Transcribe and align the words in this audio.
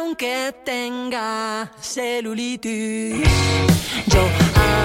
aunque 0.00 0.54
tenga 0.64 1.70
celulitis. 1.80 3.28
Yo 4.06 4.22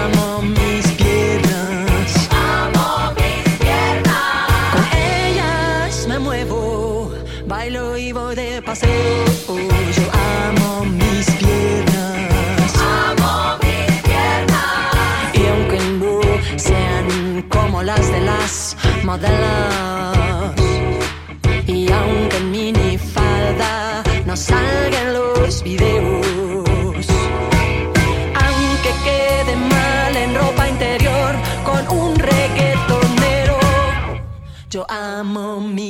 amo 0.03 0.41
mis 0.41 0.85
piernas. 0.99 2.29
Amo 2.31 3.13
mis 3.20 3.46
piernas. 3.63 4.73
Con 4.73 4.86
ellas 4.97 6.07
me 6.07 6.20
muevo, 6.20 7.12
bailo 7.47 7.97
y 7.97 8.12
voy 8.12 8.36
de 8.36 8.62
paseo. 8.62 9.25
Yo 9.97 10.05
amo 10.43 10.86
mis 10.86 11.25
piernas. 11.41 12.73
Amo 13.00 13.57
mis 13.63 13.91
piernas. 14.07 15.34
Y 15.34 15.47
aunque 15.47 15.79
no 16.02 16.20
sean 16.57 17.41
como 17.50 17.84
las 17.84 18.05
de 18.11 18.21
las 18.21 18.75
modelos. 19.04 20.14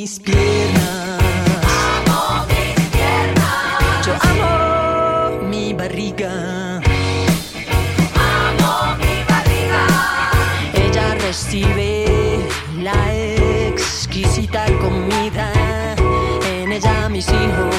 Mis 0.06 0.20
piernas. 0.20 1.20
Amo 1.98 2.46
mis 2.50 2.80
piernas. 2.94 4.06
Yo 4.06 4.14
amo 4.30 5.42
mi 5.50 5.74
barriga. 5.74 6.32
Amo 8.14 8.96
mi 9.02 9.16
barriga. 9.30 9.82
Ella 10.74 11.16
recibe 11.26 12.06
la 12.84 13.00
exquisita 13.72 14.66
comida. 14.84 15.48
En 16.54 16.72
ella 16.72 17.10
mis 17.10 17.28
hijos 17.28 17.75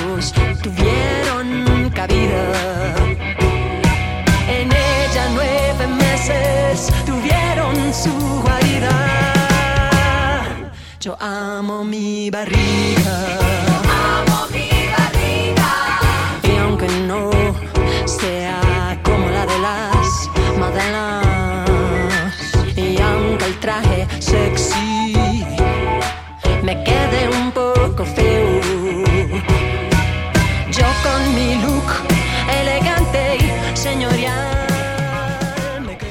Amo 11.14 11.84
mi 11.84 12.30
barriga. 12.30 13.45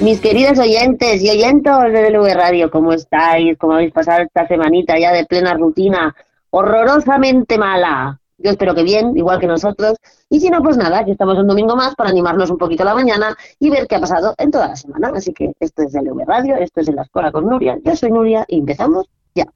Mis 0.05 0.21
queridos 0.21 0.59
oyentes 0.59 1.23
y 1.23 1.31
oyentos 1.31 1.85
de 1.85 2.11
DLV 2.11 2.31
Radio, 2.35 2.69
¿cómo 2.69 2.93
estáis? 2.93 3.57
¿Cómo 3.57 3.73
habéis 3.73 3.91
pasado 3.91 4.21
esta 4.21 4.47
semanita 4.47 4.99
ya 4.99 5.11
de 5.11 5.25
plena 5.25 5.55
rutina 5.55 6.15
horrorosamente 6.51 7.57
mala? 7.57 8.19
Yo 8.37 8.51
espero 8.51 8.75
que 8.75 8.83
bien, 8.83 9.17
igual 9.17 9.39
que 9.39 9.47
nosotros. 9.47 9.97
Y 10.29 10.39
si 10.39 10.51
no, 10.51 10.61
pues 10.61 10.77
nada, 10.77 11.03
que 11.03 11.13
estamos 11.13 11.39
un 11.39 11.47
domingo 11.47 11.75
más 11.75 11.95
para 11.95 12.11
animarnos 12.11 12.51
un 12.51 12.59
poquito 12.59 12.83
la 12.83 12.93
mañana 12.93 13.35
y 13.59 13.71
ver 13.71 13.87
qué 13.87 13.95
ha 13.95 13.99
pasado 13.99 14.35
en 14.37 14.51
toda 14.51 14.67
la 14.67 14.75
semana. 14.75 15.11
Así 15.15 15.33
que 15.33 15.53
esto 15.59 15.81
es 15.81 15.91
DLV 15.91 16.23
Radio, 16.27 16.55
esto 16.57 16.81
es 16.81 16.87
En 16.87 16.97
la 16.97 17.01
Escuela 17.01 17.31
con 17.31 17.47
Nuria. 17.47 17.79
Yo 17.83 17.95
soy 17.95 18.11
Nuria 18.11 18.45
y 18.47 18.59
empezamos 18.59 19.09
ya. 19.33 19.47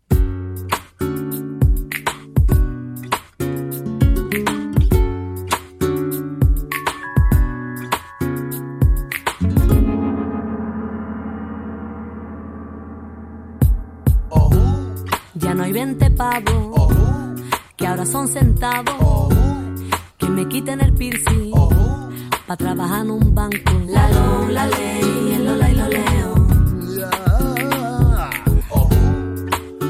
Ya 15.50 15.56
no 15.56 15.64
hay 15.64 15.72
20 15.72 16.12
pavos, 16.12 16.94
que 17.76 17.88
ahora 17.88 18.06
son 18.06 18.28
centavos. 18.28 19.34
Que 20.20 20.30
me 20.30 20.48
quiten 20.48 20.80
el 20.80 20.94
piercing, 20.94 21.52
pa' 22.46 22.56
trabajar 22.56 23.04
en 23.06 23.10
un 23.10 23.34
banco. 23.34 23.72
La 23.88 24.12
lo, 24.12 24.48
la 24.48 24.68
ley, 24.68 25.34
el 25.36 25.46
lola 25.46 25.72
y 25.72 25.74
lo 25.74 25.88
leo. 25.90 26.36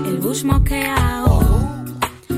El 0.07 0.17
bush 0.19 0.45
mosqueado 0.45 1.41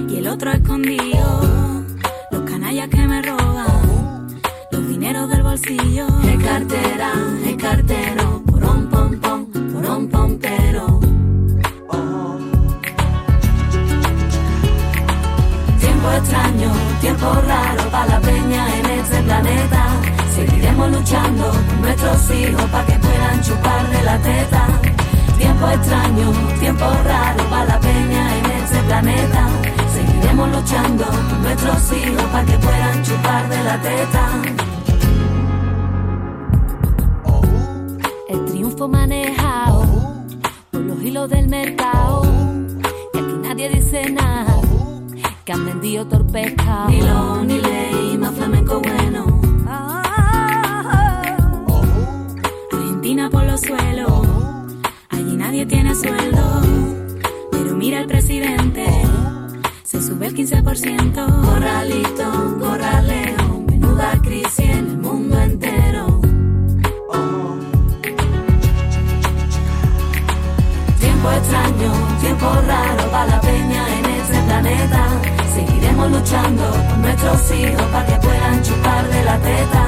y 0.09 0.15
el 0.15 0.27
otro 0.27 0.51
escondido. 0.53 1.83
Los 2.31 2.41
canallas 2.49 2.89
que 2.89 3.05
me 3.05 3.21
roban, 3.21 4.41
los 4.71 4.87
dineros 4.87 5.29
del 5.29 5.43
bolsillo. 5.43 6.07
Es 6.23 6.43
cartera, 6.43 7.11
es 7.45 7.55
cartero, 7.57 8.00
tiempo 17.01 17.33
raro 17.47 17.83
para 17.89 18.05
la 18.05 18.19
peña 18.21 18.63
en 18.77 18.85
este 18.85 19.21
planeta. 19.23 19.87
Seguiremos 20.35 20.91
luchando 20.91 21.51
nuestros 21.81 22.31
hijos 22.31 22.63
para 22.69 22.85
que 22.85 22.99
puedan 22.99 23.41
chupar 23.41 23.89
de 23.89 24.03
la 24.03 24.17
teta. 24.19 24.67
Tiempo 25.37 25.67
extraño, 25.67 26.31
tiempo 26.59 26.85
raro 27.03 27.43
para 27.49 27.65
la 27.65 27.79
peña 27.79 28.37
en 28.37 28.45
este 28.51 28.77
planeta. 28.83 29.47
Seguiremos 29.95 30.51
luchando 30.51 31.05
nuestros 31.41 31.91
hijos 31.91 32.23
para 32.31 32.45
que 32.45 32.57
puedan 32.59 33.03
chupar 33.03 33.49
de 33.49 33.63
la 33.63 33.81
teta. 33.81 34.23
El 38.29 38.45
triunfo 38.45 38.87
manejado 38.87 39.85
por 40.71 40.81
los 40.81 41.01
hilos 41.01 41.29
del 41.31 41.47
mercado. 41.47 42.21
Y 43.13 43.17
aquí 43.17 43.33
nadie 43.41 43.69
dice 43.69 44.09
nada 44.11 44.70
que 45.45 45.53
han 45.53 45.65
vendido 45.65 46.05
torpesca. 46.05 46.85
Ni 46.87 47.01
lo, 47.01 47.43
ni 47.43 47.59
ley, 47.59 48.17
más 48.17 48.33
flamenco 48.35 48.81
bueno. 48.81 49.25
Argentina 52.71 53.29
por 53.29 53.43
los 53.45 53.61
suelos, 53.61 54.27
allí 55.09 55.35
nadie 55.35 55.65
tiene 55.65 55.95
sueldo. 55.95 56.61
Pero 57.51 57.75
mira 57.75 58.01
el 58.01 58.07
presidente, 58.07 58.85
se 59.83 60.01
sube 60.01 60.27
el 60.27 60.35
15%. 60.35 61.45
Corralito, 61.45 62.57
corraleo, 62.59 63.63
menuda 63.67 64.19
crisis 64.21 64.59
en 64.59 64.87
el 64.87 64.97
mundo 64.97 65.39
entero. 65.39 66.21
Tiempo 70.99 71.31
extraño, 71.31 71.91
tiempo 72.21 72.45
raro 72.67 73.11
para 73.11 73.25
la 73.25 73.41
peña 73.41 73.99
en 73.99 74.05
este 74.05 74.41
planeta. 74.43 75.00
Seguiremos 76.01 76.19
luchando 76.19 76.63
por 76.63 76.97
nuestros 76.97 77.51
hijos 77.51 77.83
para 77.91 78.05
que 78.07 78.27
puedan 78.27 78.63
chupar 78.63 79.07
de 79.07 79.23
la 79.23 79.37
teta. 79.37 79.87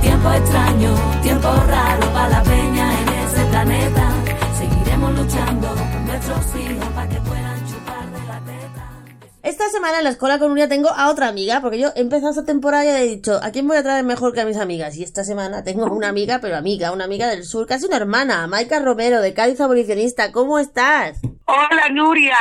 Tiempo 0.00 0.32
extraño, 0.32 0.94
tiempo 1.22 1.48
raro 1.68 2.12
para 2.14 2.28
la 2.30 2.42
peña 2.42 3.00
en 3.02 3.08
este 3.08 3.44
planeta. 3.50 4.12
Seguiremos 4.58 5.18
luchando 5.18 5.68
por 5.68 6.00
nuestros 6.00 6.56
hijos 6.56 6.86
para 6.94 7.08
que 7.10 7.20
puedan 7.20 7.66
chupar 7.66 8.06
de 8.06 8.26
la 8.26 8.40
teta. 8.40 8.90
Esta 9.42 9.68
semana 9.68 9.98
en 9.98 10.04
la 10.04 10.10
escuela 10.10 10.38
con 10.38 10.48
Nuria 10.48 10.66
tengo 10.66 10.88
a 10.88 11.10
otra 11.10 11.28
amiga, 11.28 11.60
porque 11.60 11.78
yo 11.78 11.88
he 11.94 12.00
empezado 12.00 12.30
esta 12.30 12.46
temporada 12.46 12.84
y 12.84 12.88
he 12.88 13.16
dicho, 13.16 13.38
¿a 13.42 13.50
quién 13.50 13.68
voy 13.68 13.76
a 13.76 13.82
traer 13.82 14.02
mejor 14.02 14.32
que 14.32 14.40
a 14.40 14.46
mis 14.46 14.56
amigas? 14.56 14.96
Y 14.96 15.02
esta 15.02 15.24
semana 15.24 15.62
tengo 15.62 15.84
una 15.84 16.08
amiga, 16.08 16.38
pero 16.40 16.56
amiga, 16.56 16.90
una 16.90 17.04
amiga 17.04 17.28
del 17.28 17.44
sur, 17.44 17.66
casi 17.66 17.84
una 17.84 17.98
hermana, 17.98 18.46
Maika 18.46 18.78
Romero, 18.78 19.20
de 19.20 19.34
Cádiz 19.34 19.60
Abolicionista. 19.60 20.32
¿Cómo 20.32 20.58
estás? 20.58 21.20
Hola 21.46 21.90
Nuria, 21.92 22.38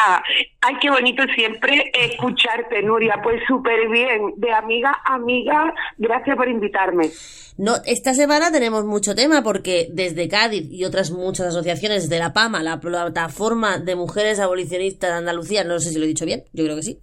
ay 0.66 0.75
qué 0.81 0.90
bonito 0.90 1.24
siempre 1.35 1.91
escucharte 1.94 2.81
Nuria, 2.81 3.19
pues 3.22 3.41
súper 3.47 3.90
bien, 3.90 4.34
de 4.38 4.51
amiga 4.51 4.91
a 5.05 5.16
amiga, 5.16 5.73
gracias 5.97 6.35
por 6.35 6.47
invitarme. 6.47 7.09
No, 7.55 7.76
esta 7.85 8.16
semana 8.16 8.52
tenemos 8.52 8.84
mucho 8.84 9.14
tema 9.14 9.43
porque 9.43 9.88
desde 9.91 10.28
Cádiz 10.28 10.67
y 10.72 10.85
otras 10.85 11.11
muchas 11.11 11.47
asociaciones 11.47 12.09
de 12.09 12.17
la 12.17 12.34
PAMA, 12.34 12.64
la 12.64 12.79
plataforma 12.79 13.78
de 13.78 13.96
mujeres 13.96 14.40
abolicionistas 14.40 15.11
de 15.11 15.17
Andalucía, 15.17 15.64
no 15.64 15.79
sé 15.79 15.91
si 15.91 15.99
lo 15.99 16.05
he 16.05 16.08
dicho 16.08 16.26
bien, 16.26 16.46
yo 16.52 16.64
creo 16.64 16.76
que 16.76 16.82
sí, 16.82 16.97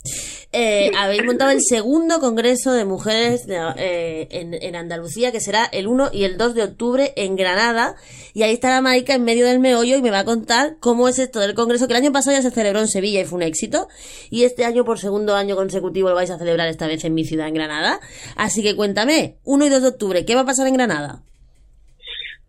eh, 0.53 0.91
habéis 0.99 1.25
montado 1.25 1.53
el 1.53 1.61
segundo 1.63 2.19
congreso 2.19 2.73
de 2.73 2.85
mujeres 2.85 3.47
de, 3.47 3.59
eh, 3.77 4.27
en, 4.33 4.55
en 4.55 4.75
Andalucía 4.75 5.31
que 5.31 5.41
será 5.41 5.67
el 5.67 5.87
1 5.87 6.11
y 6.13 6.25
el 6.25 6.37
2 6.37 6.55
de 6.55 6.65
octubre 6.65 7.13
en 7.15 7.37
Granada. 7.37 7.95
Y 8.35 8.43
ahí 8.43 8.53
estará 8.53 8.81
Maika 8.81 9.15
en 9.15 9.23
medio 9.23 9.47
del 9.47 9.61
meollo 9.61 9.97
y 9.97 10.03
me 10.03 10.11
va 10.11 10.21
a 10.21 10.25
contar 10.25 10.77
cómo 10.81 11.09
es 11.09 11.19
esto 11.19 11.39
del 11.39 11.55
congreso 11.55 11.87
que 11.87 11.93
el 11.93 12.03
año 12.03 12.13
pasado 12.13 12.37
ya 12.37 12.43
se 12.43 12.51
celebró 12.51 12.81
en 12.81 12.89
Sevilla 12.89 13.21
y 13.21 13.25
fue 13.25 13.37
un 13.37 13.43
éxito 13.51 13.89
y 14.31 14.45
este 14.45 14.65
año 14.65 14.85
por 14.85 14.99
segundo 14.99 15.35
año 15.35 15.55
consecutivo 15.57 16.09
lo 16.09 16.15
vais 16.15 16.31
a 16.31 16.39
celebrar 16.39 16.69
esta 16.69 16.87
vez 16.87 17.05
en 17.05 17.15
mi 17.15 17.25
ciudad 17.25 17.49
en 17.49 17.55
Granada 17.55 18.01
así 18.37 18.63
que 18.63 18.75
cuéntame 18.75 19.39
1 19.45 19.67
y 19.67 19.69
2 19.69 19.83
de 19.83 19.89
octubre 19.89 20.25
¿qué 20.25 20.35
va 20.35 20.43
a 20.43 20.47
pasar 20.47 20.67
en 20.67 20.75
Granada? 20.75 21.23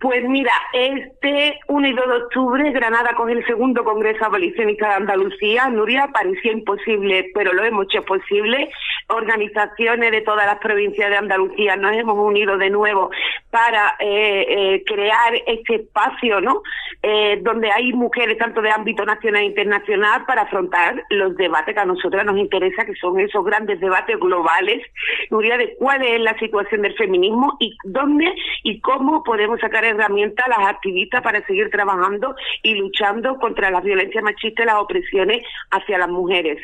Pues 0.02 0.28
mira, 0.28 0.52
este 0.74 1.60
1 1.68 1.88
y 1.88 1.94
2 1.94 2.08
de 2.08 2.16
octubre 2.16 2.72
Granada 2.72 3.14
coge 3.16 3.34
el 3.34 3.46
segundo 3.46 3.84
Congreso 3.84 4.26
Abolicionista 4.26 4.88
de 4.88 4.96
Andalucía. 4.96 5.70
Nuria, 5.70 6.10
parecía 6.12 6.54
imposible, 6.54 7.30
pero 7.36 7.54
lo 7.54 7.64
hemos 7.64 7.86
hecho 7.86 8.04
posible. 8.04 8.72
Organizaciones 9.10 10.10
de 10.10 10.22
todas 10.22 10.48
las 10.48 10.58
provincias 10.58 11.08
de 11.08 11.18
Andalucía 11.18 11.76
nos 11.76 11.96
hemos 11.96 12.18
unido 12.18 12.58
de 12.58 12.72
nuevo 12.72 13.12
para 13.52 13.96
eh, 14.00 14.46
eh, 14.50 14.84
crear 14.88 15.36
este 15.46 15.76
espacio, 15.76 16.42
¿no? 16.42 16.64
Eh, 17.04 17.40
donde 17.44 17.72
hay 17.72 17.94
mujeres 17.94 18.40
tanto 18.40 18.62
de 18.62 18.72
ámbito 18.72 19.06
nacional 19.06 19.44
e 19.44 19.48
internacional 19.48 20.26
para 20.26 20.44
afrontar 20.44 21.04
los 21.10 21.36
debates 21.36 21.76
que 21.76 21.80
a 21.80 21.86
nosotras 21.86 22.26
nos 22.26 22.38
interesa, 22.38 22.86
que 22.86 22.96
son 22.96 23.20
esos 23.20 23.44
grandes 23.46 23.80
debates 23.80 24.20
globales, 24.20 24.82
Nuria, 25.30 25.58
de 25.58 25.76
cuál 25.78 26.04
es 26.04 26.20
la 26.20 26.38
situación 26.40 26.82
del 26.82 26.96
feminismo 26.96 27.58
y 27.60 27.76
dónde 27.84 28.34
y 28.64 28.80
cómo 28.82 29.24
podemos 29.24 29.60
sacar 29.60 29.91
herramientas 29.92 30.46
a 30.46 30.60
las 30.60 30.70
activistas 30.70 31.22
para 31.22 31.46
seguir 31.46 31.70
trabajando 31.70 32.36
y 32.64 32.76
luchando 32.76 33.36
contra 33.36 33.70
la 33.70 33.82
violencia 33.82 34.22
machista 34.22 34.64
y 34.64 34.66
las 34.66 34.76
opresiones 34.76 35.44
hacia 35.72 35.98
las 35.98 36.10
mujeres. 36.10 36.60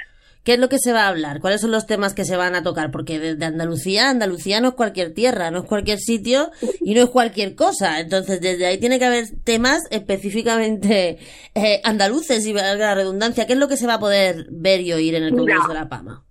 ¿Qué 0.48 0.54
es 0.54 0.60
lo 0.60 0.70
que 0.70 0.78
se 0.80 0.94
va 0.94 1.04
a 1.04 1.08
hablar? 1.10 1.42
¿Cuáles 1.42 1.60
son 1.60 1.72
los 1.72 1.88
temas 1.88 2.14
que 2.14 2.24
se 2.24 2.38
van 2.38 2.56
a 2.56 2.64
tocar? 2.64 2.90
Porque 2.90 3.20
desde 3.20 3.44
Andalucía, 3.44 4.10
Andalucía 4.10 4.62
no 4.62 4.70
es 4.70 4.76
cualquier 4.76 5.14
tierra, 5.14 5.52
no 5.52 5.60
es 5.60 5.66
cualquier 5.66 6.00
sitio 6.00 6.52
y 6.80 6.94
no 6.94 7.02
es 7.02 7.10
cualquier 7.10 7.54
cosa. 7.54 8.00
Entonces, 8.00 8.40
desde 8.40 8.66
ahí 8.66 8.78
tiene 8.78 8.98
que 8.98 9.04
haber 9.04 9.26
temas 9.44 9.82
específicamente 9.92 11.18
eh, 11.54 11.82
andaluces 11.84 12.46
y 12.46 12.54
valga 12.54 12.88
la 12.88 12.96
redundancia. 12.96 13.46
¿Qué 13.46 13.54
es 13.54 13.60
lo 13.60 13.68
que 13.68 13.76
se 13.76 13.88
va 13.88 13.96
a 13.96 14.00
poder 14.00 14.46
ver 14.50 14.80
y 14.80 14.94
oír 14.94 15.16
en 15.16 15.24
el 15.24 15.36
Congreso 15.36 15.64
Mira. 15.64 15.74
de 15.74 15.80
la 15.82 15.90
Pama? 15.90 16.27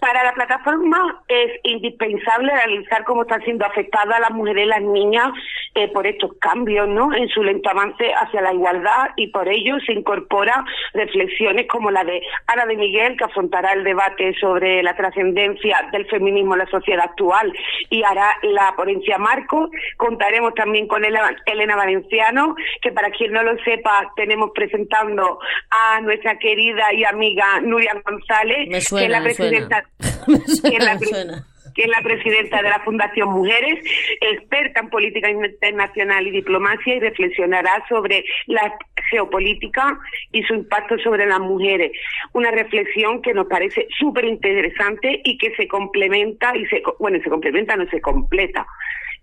Para 0.00 0.24
la 0.24 0.32
plataforma 0.32 1.22
es 1.28 1.60
indispensable 1.62 2.52
realizar 2.52 3.04
cómo 3.04 3.22
están 3.22 3.42
siendo 3.42 3.66
afectadas 3.66 4.18
las 4.18 4.30
mujeres 4.30 4.64
y 4.64 4.68
las 4.68 4.80
niñas 4.80 5.30
eh, 5.74 5.88
por 5.88 6.06
estos 6.06 6.32
cambios, 6.40 6.88
¿no? 6.88 7.14
En 7.14 7.28
su 7.28 7.42
lento 7.42 7.68
avance 7.68 8.10
hacia 8.14 8.40
la 8.40 8.54
igualdad 8.54 9.10
y 9.16 9.28
por 9.28 9.46
ello 9.46 9.76
se 9.86 9.92
incorpora 9.92 10.64
reflexiones 10.94 11.66
como 11.68 11.90
la 11.90 12.02
de 12.02 12.22
Ana 12.46 12.64
de 12.66 12.76
Miguel, 12.76 13.16
que 13.16 13.24
afrontará 13.24 13.72
el 13.72 13.84
debate 13.84 14.34
sobre 14.40 14.82
la 14.82 14.96
trascendencia 14.96 15.88
del 15.92 16.06
feminismo 16.06 16.54
en 16.54 16.60
la 16.60 16.70
sociedad 16.70 17.04
actual 17.04 17.52
y 17.90 18.02
hará 18.02 18.36
la 18.42 18.72
ponencia 18.76 19.18
Marco. 19.18 19.70
Contaremos 19.98 20.54
también 20.54 20.86
con 20.86 21.04
Elena 21.04 21.76
Valenciano, 21.76 22.54
que 22.80 22.90
para 22.90 23.10
quien 23.10 23.32
no 23.32 23.42
lo 23.42 23.56
sepa, 23.64 24.10
tenemos 24.16 24.50
presentando 24.54 25.38
a 25.70 26.00
nuestra 26.00 26.38
querida 26.38 26.92
y 26.94 27.04
amiga 27.04 27.60
Nuria 27.60 27.94
González, 28.04 28.68
que 28.68 29.04
es 29.04 29.10
la 29.10 29.20
me 29.20 29.34
suena. 30.46 30.66
que 30.68 30.76
es 30.76 30.84
la 30.84 30.98
que 31.74 31.84
es 31.84 31.90
presidenta 32.02 32.62
de 32.62 32.68
la 32.68 32.80
Fundación 32.80 33.30
Mujeres, 33.30 33.78
experta 34.20 34.80
en 34.80 34.90
política 34.90 35.30
internacional 35.30 36.26
y 36.26 36.30
diplomacia 36.30 36.96
y 36.96 37.00
reflexionará 37.00 37.84
sobre 37.88 38.24
la 38.46 38.74
geopolítica 39.10 39.98
y 40.32 40.42
su 40.44 40.54
impacto 40.54 40.98
sobre 40.98 41.26
las 41.26 41.40
mujeres. 41.40 41.92
Una 42.32 42.50
reflexión 42.50 43.22
que 43.22 43.34
nos 43.34 43.46
parece 43.46 43.86
súper 43.98 44.24
interesante 44.24 45.20
y 45.24 45.38
que 45.38 45.54
se 45.56 45.68
complementa 45.68 46.56
y 46.56 46.66
se, 46.66 46.82
bueno, 46.98 47.18
se 47.22 47.30
complementa, 47.30 47.76
no 47.76 47.88
se 47.88 48.00
completa. 48.00 48.66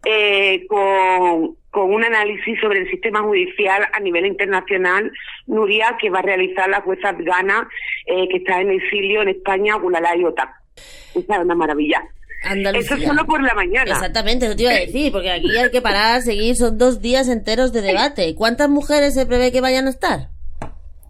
eh, 0.05 0.65
con, 0.67 1.57
con 1.71 1.93
un 1.93 2.03
análisis 2.03 2.59
sobre 2.61 2.79
el 2.79 2.89
sistema 2.89 3.21
judicial 3.21 3.87
a 3.91 3.99
nivel 3.99 4.25
internacional, 4.25 5.11
Nuria, 5.47 5.97
que 5.99 6.09
va 6.09 6.19
a 6.19 6.21
realizar 6.21 6.69
la 6.69 6.81
jueza 6.81 7.09
afgana 7.09 7.67
eh, 8.05 8.27
que 8.29 8.37
está 8.37 8.61
en 8.61 8.71
exilio 8.71 9.21
en 9.21 9.29
España, 9.29 9.75
Gulalay 9.75 10.23
Otak. 10.23 10.66
Esa 11.15 11.35
es 11.35 11.41
una 11.41 11.55
maravilla. 11.55 12.01
Andalucía. 12.43 12.95
Eso 12.95 13.07
solo 13.07 13.25
por 13.25 13.41
la 13.41 13.53
mañana. 13.53 13.91
Exactamente, 13.91 14.45
eso 14.45 14.55
te 14.55 14.63
iba 14.63 14.71
a 14.71 14.75
decir, 14.75 15.11
porque 15.11 15.31
aquí 15.31 15.57
hay 15.57 15.71
que 15.71 15.81
parar, 15.81 16.21
seguir, 16.21 16.55
son 16.55 16.77
dos 16.77 17.01
días 17.01 17.27
enteros 17.27 17.73
de 17.73 17.81
debate. 17.81 18.35
¿Cuántas 18.35 18.69
mujeres 18.69 19.13
se 19.15 19.25
prevé 19.25 19.51
que 19.51 19.61
vayan 19.61 19.87
a 19.87 19.89
estar? 19.89 20.29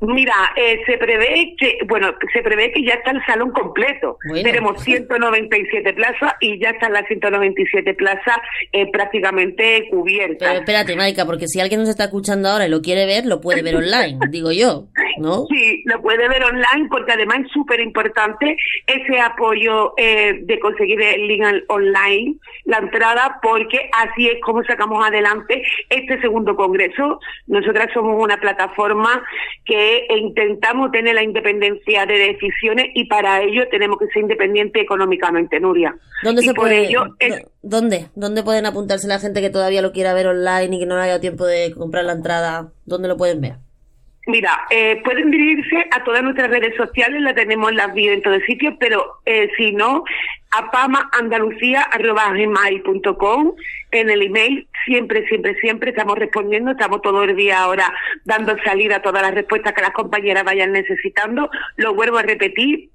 Mira, 0.01 0.35
eh, 0.55 0.79
se 0.85 0.97
prevé 0.97 1.55
que, 1.57 1.79
bueno, 1.87 2.13
se 2.31 2.43
prevé 2.43 2.71
que 2.71 2.83
ya 2.83 2.93
está 2.93 3.11
el 3.11 3.25
salón 3.25 3.51
completo. 3.51 4.17
Bueno. 4.27 4.43
Tenemos 4.43 4.83
197 4.83 5.93
plazas 5.93 6.33
y 6.39 6.59
ya 6.59 6.69
están 6.69 6.93
las 6.93 7.07
197 7.07 7.95
plazas 7.95 8.37
eh, 8.73 8.91
prácticamente 8.91 9.87
cubiertas. 9.89 10.37
Pero 10.47 10.59
espérate, 10.59 10.95
Maika, 10.95 11.25
porque 11.25 11.47
si 11.47 11.59
alguien 11.59 11.79
nos 11.79 11.89
está 11.89 12.05
escuchando 12.05 12.47
ahora 12.47 12.67
y 12.67 12.69
lo 12.69 12.81
quiere 12.81 13.07
ver, 13.07 13.25
lo 13.25 13.41
puede 13.41 13.63
ver 13.63 13.75
online, 13.77 14.19
digo 14.29 14.51
yo, 14.51 14.85
¿no? 15.17 15.45
Sí, 15.49 15.81
lo 15.85 15.99
puede 16.01 16.27
ver 16.27 16.43
online 16.43 16.87
porque 16.91 17.13
además 17.13 17.39
es 17.45 17.51
súper 17.51 17.79
importante 17.79 18.55
ese 18.85 19.19
apoyo 19.19 19.93
eh, 19.97 20.41
de 20.43 20.59
conseguir 20.59 21.01
el 21.01 21.27
link 21.27 21.43
online, 21.69 22.35
la 22.65 22.77
entrada, 22.77 23.39
porque 23.41 23.89
así 23.93 24.27
es 24.27 24.39
como 24.41 24.63
sacamos 24.63 25.03
adelante 25.05 25.63
este 25.89 26.21
segundo 26.21 26.55
congreso. 26.55 27.19
Nosotras 27.47 27.87
somos 27.93 28.21
una 28.21 28.37
plataforma 28.37 29.23
que 29.65 29.86
intentamos 30.17 30.91
tener 30.91 31.15
la 31.15 31.23
independencia 31.23 32.05
de 32.05 32.17
decisiones 32.17 32.87
y 32.95 33.05
para 33.05 33.41
ello 33.43 33.67
tenemos 33.69 33.97
que 33.99 34.07
ser 34.07 34.23
independientes 34.23 34.81
económicamente, 34.81 35.59
Nuria. 35.59 35.95
¿Dónde 36.23 36.41
y 36.43 36.45
se 36.47 36.53
por 36.53 36.65
puede, 36.65 36.87
ello 36.87 37.05
es- 37.19 37.41
do- 37.43 37.51
¿Dónde? 37.61 38.07
¿Dónde 38.15 38.43
pueden 38.43 38.65
apuntarse 38.65 39.07
la 39.07 39.19
gente 39.19 39.41
que 39.41 39.49
todavía 39.49 39.81
lo 39.81 39.91
quiera 39.91 40.13
ver 40.13 40.27
online 40.27 40.75
y 40.75 40.79
que 40.79 40.85
no 40.85 40.95
le 40.95 41.01
haya 41.03 41.19
tiempo 41.19 41.45
de 41.45 41.73
comprar 41.73 42.05
la 42.05 42.13
entrada? 42.13 42.71
¿Dónde 42.85 43.07
lo 43.07 43.17
pueden 43.17 43.41
ver? 43.41 43.55
Mira, 44.27 44.65
eh, 44.69 45.01
pueden 45.05 45.31
dirigirse 45.31 45.87
a 45.89 46.03
todas 46.03 46.21
nuestras 46.21 46.49
redes 46.49 46.75
sociales, 46.75 47.21
la 47.21 47.33
tenemos 47.33 47.71
en 47.71 47.77
las 47.77 47.93
bio 47.93 48.11
en 48.11 48.21
todos 48.21 48.43
sitios, 48.45 48.73
pero 48.77 49.21
eh, 49.25 49.49
si 49.55 49.71
no, 49.71 50.03
a 50.51 50.69
pamaandalucía.com 50.69 53.53
en 53.91 54.09
el 54.09 54.21
email, 54.21 54.67
siempre, 54.85 55.25
siempre, 55.29 55.55
siempre 55.61 55.91
estamos 55.91 56.17
respondiendo, 56.17 56.71
estamos 56.71 57.01
todo 57.01 57.23
el 57.23 57.37
día 57.37 57.61
ahora 57.61 57.93
dando 58.25 58.57
salida 58.65 58.97
a 58.97 59.01
todas 59.01 59.21
las 59.21 59.33
respuestas 59.33 59.71
que 59.71 59.81
las 59.81 59.91
compañeras 59.91 60.43
vayan 60.43 60.73
necesitando. 60.73 61.49
Lo 61.77 61.93
vuelvo 61.93 62.17
a 62.17 62.23
repetir, 62.23 62.89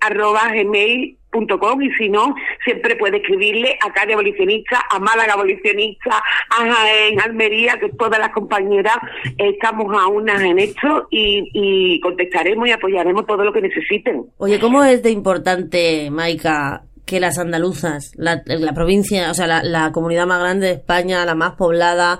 pamaandalucía.gmail.com 0.00 1.82
y 1.82 1.92
si 1.92 2.08
no, 2.08 2.34
siempre 2.64 2.96
puede 2.96 3.18
escribirle 3.18 3.78
a 3.84 3.92
Cádiz 3.92 4.14
Abolicionista, 4.14 4.82
a 4.90 4.98
Málaga 4.98 5.34
Abolicionista, 5.34 6.22
a 6.50 6.72
Jaén, 6.72 7.20
Almería, 7.20 7.78
que 7.78 7.90
todas 7.90 8.18
las 8.18 8.30
compañeras 8.30 8.96
estamos 9.36 9.94
a 9.98 10.06
unas 10.06 10.40
en 10.42 10.58
esto 10.58 11.08
y, 11.10 11.50
y 11.52 12.00
contestaremos 12.00 12.68
y 12.68 12.72
apoyaremos 12.72 13.26
todo 13.26 13.44
lo 13.44 13.52
que 13.52 13.60
necesiten. 13.60 14.24
Oye, 14.38 14.58
¿cómo 14.58 14.84
es 14.84 15.02
de 15.02 15.10
importante, 15.10 16.10
Maika, 16.10 16.84
que 17.06 17.20
las 17.20 17.38
andaluzas, 17.38 18.12
la, 18.16 18.42
provincia, 18.74 19.30
o 19.30 19.34
sea, 19.34 19.62
la 19.62 19.92
comunidad 19.92 20.26
más 20.26 20.40
grande 20.40 20.66
de 20.66 20.72
España, 20.72 21.24
la 21.24 21.36
más 21.36 21.54
poblada, 21.54 22.18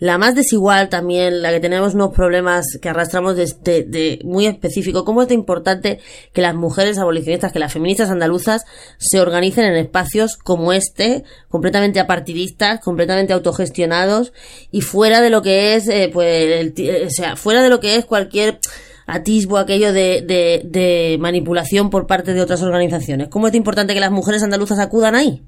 la 0.00 0.16
más 0.16 0.34
desigual 0.34 0.88
también, 0.88 1.42
la 1.42 1.50
que 1.50 1.60
tenemos 1.60 1.94
unos 1.94 2.12
problemas 2.12 2.66
que 2.80 2.88
arrastramos 2.88 3.36
de, 3.36 3.44
de, 3.84 4.18
muy 4.24 4.46
específico, 4.46 5.04
cómo 5.04 5.22
es 5.22 5.28
de 5.28 5.34
importante 5.34 6.00
que 6.32 6.40
las 6.40 6.54
mujeres 6.54 6.98
abolicionistas, 6.98 7.52
que 7.52 7.58
las 7.58 7.72
feministas 7.72 8.08
andaluzas 8.08 8.64
se 8.96 9.20
organicen 9.20 9.66
en 9.66 9.76
espacios 9.76 10.38
como 10.38 10.72
este, 10.72 11.22
completamente 11.48 12.00
apartidistas, 12.00 12.80
completamente 12.80 13.34
autogestionados 13.34 14.32
y 14.70 14.80
fuera 14.80 15.20
de 15.20 15.28
lo 15.28 15.42
que 15.42 15.74
es, 15.74 15.86
eh, 15.88 16.10
pues, 16.10 16.60
el 16.60 16.74
eh, 16.78 17.06
o 17.06 17.10
sea, 17.10 17.36
fuera 17.36 17.62
de 17.62 17.68
lo 17.68 17.78
que 17.78 17.96
es 17.96 18.06
cualquier 18.06 18.58
atisbo 19.06 19.58
aquello 19.58 19.92
de, 19.92 20.22
de, 20.22 20.62
de 20.64 21.18
manipulación 21.20 21.90
por 21.90 22.06
parte 22.06 22.32
de 22.32 22.40
otras 22.40 22.62
organizaciones. 22.62 23.28
¿Cómo 23.28 23.48
es 23.48 23.52
de 23.52 23.58
importante 23.58 23.92
que 23.92 24.00
las 24.00 24.12
mujeres 24.12 24.42
andaluzas 24.42 24.78
acudan 24.78 25.14
ahí? 25.14 25.42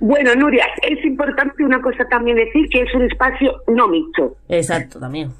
Bueno, 0.00 0.34
Nuria, 0.34 0.66
es 0.82 1.04
importante 1.04 1.64
una 1.64 1.80
cosa 1.80 2.06
también 2.08 2.36
decir 2.36 2.68
que 2.68 2.82
es 2.82 2.94
un 2.94 3.02
espacio 3.02 3.62
no 3.68 3.88
mixto. 3.88 4.36
Exacto, 4.48 4.98
también. 5.00 5.30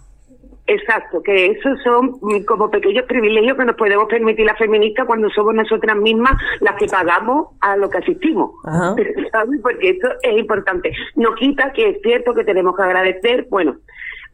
Exacto, 0.66 1.22
que 1.22 1.46
esos 1.46 1.82
son 1.82 2.18
mm, 2.20 2.44
como 2.44 2.70
pequeños 2.70 3.04
privilegios 3.06 3.56
que 3.58 3.64
nos 3.64 3.76
podemos 3.76 4.06
permitir 4.06 4.46
las 4.46 4.58
feministas 4.58 5.06
cuando 5.06 5.28
somos 5.30 5.54
nosotras 5.54 5.96
mismas 5.96 6.34
las 6.60 6.76
que 6.76 6.86
pagamos 6.86 7.48
a 7.60 7.76
lo 7.76 7.90
que 7.90 7.98
asistimos. 7.98 8.52
Ajá. 8.64 8.94
¿Sabes? 9.32 9.60
Porque 9.60 9.90
eso 9.90 10.08
es 10.22 10.38
importante. 10.38 10.92
No 11.16 11.34
quita 11.34 11.72
que 11.72 11.90
es 11.90 11.98
cierto 12.02 12.32
que 12.32 12.44
tenemos 12.44 12.76
que 12.76 12.82
agradecer, 12.82 13.46
bueno, 13.50 13.76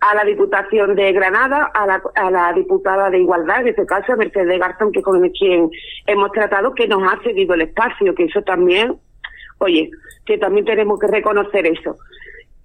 a 0.01 0.15
la 0.15 0.25
Diputación 0.25 0.95
de 0.95 1.13
Granada, 1.13 1.71
a 1.75 1.87
la, 1.87 2.03
a 2.15 2.31
la 2.31 2.53
diputada 2.53 3.11
de 3.11 3.21
Igualdad, 3.21 3.63
en 3.63 3.69
este 3.69 3.87
caso 3.87 4.13
a 4.13 4.17
Mercedes 4.17 4.61
Garzón, 4.61 4.93
que 4.93 5.03
con 5.03 5.21
quien 5.31 5.71
hemos 6.07 6.31
tratado, 6.33 6.75
que 6.75 6.87
nos 6.87 7.03
ha 7.03 7.21
cedido 7.23 7.55
el 7.55 7.63
espacio, 7.63 8.15
que 8.15 8.25
eso 8.25 8.43
también, 8.43 8.97
oye, 9.59 9.91
que 10.25 10.39
también 10.39 10.65
tenemos 10.65 10.99
que 10.99 11.07
reconocer 11.07 11.67
eso. 11.67 11.97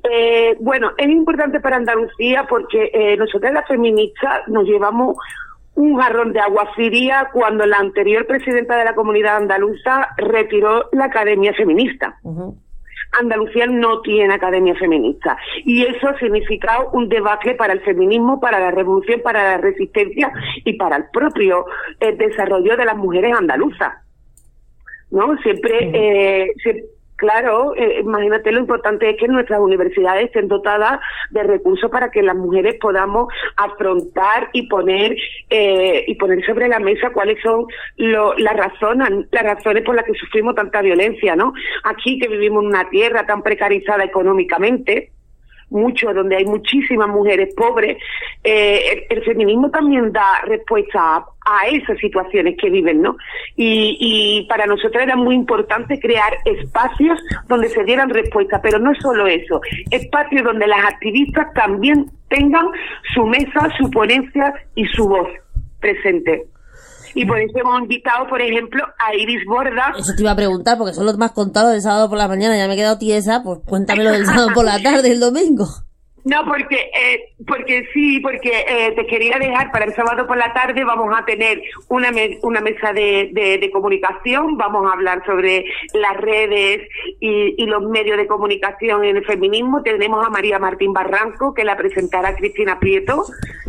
Eh, 0.03 0.57
bueno, 0.59 0.91
es 0.97 1.07
importante 1.07 1.59
para 1.59 1.77
Andalucía 1.77 2.45
porque 2.50 2.91
eh, 2.93 3.15
nosotros 3.17 3.53
las 3.53 3.67
feministas 3.67 4.47
nos 4.47 4.65
llevamos 4.65 5.17
un 5.75 5.97
jarrón 5.97 6.33
de 6.33 6.39
agua 6.39 6.69
fría 6.75 7.29
cuando 7.31 7.65
la 7.65 7.77
anterior 7.77 8.27
presidenta 8.27 8.77
de 8.77 8.85
la 8.85 8.95
comunidad 8.95 9.38
andaluza 9.38 10.09
retiró 10.17 10.89
la 10.91 11.05
Academia 11.05 11.53
Feminista. 11.53 12.19
Andalucía 13.19 13.67
no 13.67 14.01
tiene 14.01 14.33
academia 14.33 14.75
feminista 14.75 15.38
y 15.63 15.83
eso 15.83 16.09
ha 16.09 16.17
significado 16.17 16.89
un 16.93 17.09
debacle 17.09 17.53
para 17.53 17.73
el 17.73 17.81
feminismo, 17.81 18.39
para 18.39 18.59
la 18.59 18.71
revolución, 18.71 19.21
para 19.23 19.43
la 19.43 19.57
resistencia 19.57 20.31
y 20.65 20.73
para 20.73 20.97
el 20.97 21.05
propio 21.13 21.65
eh, 22.00 22.15
desarrollo 22.15 22.75
de 22.75 22.85
las 22.85 22.97
mujeres 22.97 23.35
andaluzas. 23.38 24.02
¿No? 25.13 25.38
Siempre, 25.43 25.91
eh, 25.93 26.51
se- 26.63 26.84
Claro, 27.15 27.74
eh, 27.77 28.00
imagínate 28.01 28.51
lo 28.51 28.60
importante 28.60 29.10
es 29.12 29.15
que 29.17 29.27
nuestras 29.29 29.60
universidades 29.62 30.25
estén 30.25 30.48
dotadas 30.50 31.00
de 31.29 31.43
recursos 31.43 31.89
para 31.89 32.10
que 32.12 32.22
las 32.24 32.36
mujeres 32.36 32.75
podamos 32.82 33.32
afrontar 33.55 34.50
y 34.51 34.67
poner 34.67 35.15
eh, 35.50 36.03
y 36.08 36.15
poner 36.15 36.43
sobre 36.46 36.67
la 36.67 36.79
mesa 36.79 37.12
cuáles 37.12 37.39
son 37.41 37.65
lo- 37.98 38.34
las 38.39 38.58
razones 38.58 39.27
las 39.32 39.43
razones 39.43 39.84
por 39.86 39.96
las 39.96 40.05
que 40.05 40.15
sufrimos 40.15 40.55
tanta 40.55 40.82
violencia, 40.82 41.36
¿no? 41.36 41.53
Aquí 41.86 42.20
que 42.20 42.27
vivimos 42.27 42.63
en 42.63 42.70
una 42.72 42.89
tierra 42.89 43.25
tan 43.25 43.41
precarizada 43.41 44.03
económicamente, 44.03 45.12
mucho, 45.73 46.13
donde 46.13 46.37
hay 46.37 46.45
muchísimas 46.45 47.09
mujeres 47.09 47.53
pobres, 47.55 47.97
eh, 48.43 49.05
el, 49.09 49.23
feminismo 49.23 49.69
también 49.69 50.11
da 50.11 50.41
respuesta 50.45 50.99
a, 50.99 51.25
a 51.45 51.67
esas 51.67 51.97
situaciones 51.97 52.55
que 52.59 52.69
viven, 52.69 53.01
¿no? 53.01 53.15
Y, 53.55 53.97
y 53.99 54.47
para 54.47 54.65
nosotros 54.65 55.01
era 55.01 55.15
muy 55.15 55.35
importante 55.35 55.99
crear 55.99 56.37
espacios 56.45 57.19
donde 57.47 57.69
se 57.69 57.83
dieran 57.83 58.09
respuesta, 58.09 58.61
pero 58.61 58.79
no 58.79 58.93
solo 58.95 59.27
eso, 59.27 59.61
espacios 59.91 60.43
donde 60.43 60.67
las 60.67 60.85
activistas 60.85 61.53
también 61.53 62.05
tengan 62.29 62.67
su 63.13 63.25
mesa, 63.25 63.69
su 63.77 63.89
ponencia 63.89 64.53
y 64.75 64.85
su 64.85 65.07
voz 65.07 65.29
presente. 65.79 66.52
Y 67.15 67.25
por 67.25 67.39
eso 67.39 67.58
hemos 67.60 67.79
invitado, 67.82 68.27
por 68.27 68.41
ejemplo, 68.41 68.84
a 69.00 69.15
Iris 69.15 69.46
Borda, 69.46 69.93
Eso 69.98 70.13
te 70.15 70.22
iba 70.24 70.32
a 70.32 70.36
preguntar, 70.36 70.77
porque 70.77 70.93
son 70.93 71.05
los 71.05 71.17
más 71.17 71.32
contados 71.32 71.72
del 71.72 71.82
sábado 71.82 72.10
por 72.10 72.17
la 72.17 72.27
mañana, 72.27 72.58
ya 72.58 72.67
me 72.67 72.74
he 72.74 72.77
quedado 72.77 72.98
tiesa, 72.98 73.41
pues 73.43 73.60
cuéntamelo 73.67 74.12
del 74.12 74.25
sábado 74.25 74.50
por 74.53 74.65
la 74.65 74.82
tarde, 74.82 75.12
el 75.12 75.20
domingo. 75.20 75.65
No, 76.25 76.46
porque 76.46 76.75
eh, 76.77 77.34
porque 77.46 77.84
sí, 77.93 78.22
porque 78.22 78.50
eh, 78.65 78.93
te 78.96 79.05
quería 79.08 79.38
dejar 79.38 79.74
para 79.74 79.84
el 79.84 79.93
sábado 79.93 80.25
por 80.25 80.38
la 80.38 80.53
tarde 80.53 80.82
vamos 80.86 81.13
a 81.13 81.25
tener 81.25 81.62
una 81.89 82.12
me- 82.13 82.39
una 82.43 82.62
mesa 82.62 82.93
de, 82.93 83.29
de, 83.34 83.58
de 83.58 83.70
comunicación, 83.72 84.55
vamos 84.58 84.89
a 84.89 84.93
hablar 84.93 85.22
sobre 85.25 85.65
las 85.93 86.15
redes 86.15 86.88
y, 87.20 87.62
y 87.62 87.65
los 87.65 87.84
medios 87.89 88.15
de 88.15 88.25
comunicación 88.25 89.03
en 89.03 89.17
el 89.17 89.25
feminismo. 89.25 89.84
Tenemos 89.84 90.25
a 90.25 90.29
María 90.29 90.60
Martín 90.60 90.93
Barranco, 90.93 91.53
que 91.53 91.65
la 91.65 91.75
presentará 91.75 92.34
Cristina 92.38 92.79
Prieto, 92.79 93.25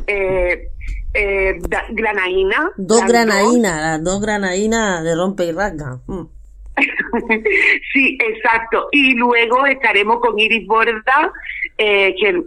eh, 0.06 0.68
eh, 1.14 1.58
da- 1.68 1.86
Granaína. 1.90 2.72
Dos 2.76 3.00
las 3.00 4.04
dos 4.04 4.20
granadinas 4.20 5.02
de 5.04 5.14
rompe 5.14 5.44
y 5.46 5.52
rasga. 5.52 5.98
Mm. 6.06 6.24
sí, 7.92 8.18
exacto. 8.20 8.88
Y 8.92 9.14
luego 9.14 9.64
estaremos 9.66 10.20
con 10.20 10.38
Iris 10.38 10.66
Borda, 10.66 11.32
eh, 11.78 12.14
que, 12.18 12.42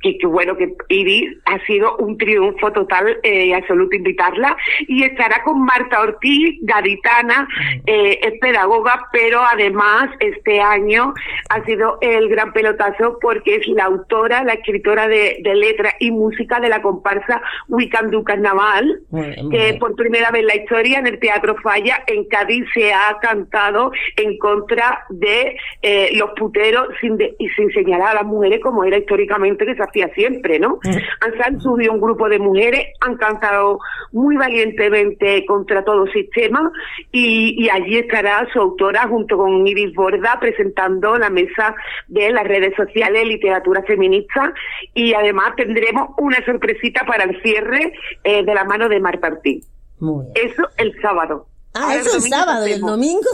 que, 0.00 0.16
que 0.18 0.26
bueno, 0.26 0.56
que 0.56 0.72
Iris 0.88 1.36
ha 1.46 1.58
sido 1.66 1.96
un 1.96 2.16
triunfo 2.18 2.72
total 2.72 3.18
eh, 3.22 3.46
y 3.46 3.52
absoluto 3.52 3.96
invitarla. 3.96 4.56
Y 4.86 5.02
estará 5.04 5.42
con 5.44 5.62
Marta 5.64 6.00
Ortiz, 6.00 6.56
gaditana, 6.62 7.48
eh, 7.86 8.18
es 8.22 8.38
pedagoga, 8.40 9.08
pero 9.12 9.40
además 9.50 10.10
este 10.20 10.60
año 10.60 11.14
ha 11.50 11.64
sido 11.64 11.98
el 12.00 12.28
gran 12.28 12.52
pelotazo 12.52 13.18
porque 13.20 13.56
es 13.56 13.66
la 13.68 13.84
autora, 13.84 14.44
la 14.44 14.54
escritora 14.54 15.08
de, 15.08 15.38
de 15.42 15.54
letra 15.54 15.94
y 15.98 16.10
música 16.10 16.60
de 16.60 16.68
la 16.68 16.80
comparsa 16.82 17.40
We 17.68 17.88
Can 17.88 18.10
Do 18.10 18.22
Carnaval, 18.24 19.00
bien, 19.10 19.50
que 19.50 19.58
bien. 19.58 19.78
por 19.78 19.94
primera 19.96 20.30
vez 20.30 20.40
en 20.42 20.46
la 20.46 20.56
historia 20.56 20.98
en 20.98 21.06
el 21.06 21.18
Teatro 21.18 21.56
Falla 21.62 22.02
en 22.06 22.24
Cádiz 22.24 22.64
se 22.74 22.92
ha 22.92 23.16
cantado 23.20 23.90
en 24.16 24.38
contra 24.38 25.04
de 25.10 25.56
eh, 25.82 26.10
los 26.14 26.30
puteros 26.36 26.88
sin 27.00 27.16
de- 27.16 27.34
y 27.38 27.48
sin 27.50 27.70
señalar 27.72 28.08
a 28.10 28.14
las 28.14 28.24
mujeres 28.24 28.60
como 28.62 28.84
era 28.84 28.98
históricamente 28.98 29.66
que 29.66 29.74
se 29.74 29.82
hacía 29.88 30.08
siempre, 30.14 30.58
¿no? 30.58 30.78
Han, 30.84 31.32
se 31.32 31.42
han 31.42 31.60
subido 31.60 31.92
un 31.92 32.00
grupo 32.00 32.28
de 32.28 32.38
mujeres, 32.38 32.86
han 33.00 33.16
cantado 33.16 33.78
muy 34.12 34.36
valientemente 34.36 35.44
contra 35.46 35.84
todo 35.84 36.06
sistema 36.08 36.70
y, 37.12 37.64
y 37.64 37.70
allí 37.70 37.98
estará 37.98 38.46
su 38.52 38.60
autora 38.60 39.06
junto 39.08 39.36
con 39.36 39.66
Iris 39.66 39.94
Borda 39.94 40.38
presentando 40.40 41.18
la 41.18 41.30
mesa 41.30 41.74
de 42.08 42.30
las 42.30 42.44
redes 42.44 42.74
sociales 42.76 43.26
literatura 43.28 43.82
feminista 43.82 44.52
y 44.94 45.14
además 45.14 45.54
tendremos 45.56 46.10
una 46.18 46.44
sorpresita 46.44 47.04
para 47.06 47.24
el 47.24 47.40
cierre 47.42 47.92
eh, 48.24 48.44
de 48.44 48.54
la 48.54 48.64
mano 48.64 48.88
de 48.88 49.00
Marta 49.00 49.28
Ortiz. 49.28 49.66
Muy 50.00 50.26
bien. 50.34 50.50
Eso 50.50 50.62
el 50.76 50.94
sábado. 51.00 51.46
Ah, 51.74 51.84
Ahora 51.84 51.94
eso 51.96 52.16
el 52.16 52.22
sábado 52.22 52.66
el 52.66 52.80
domingo. 52.80 53.30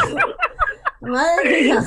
Madre 1.00 1.62
mía. 1.62 1.82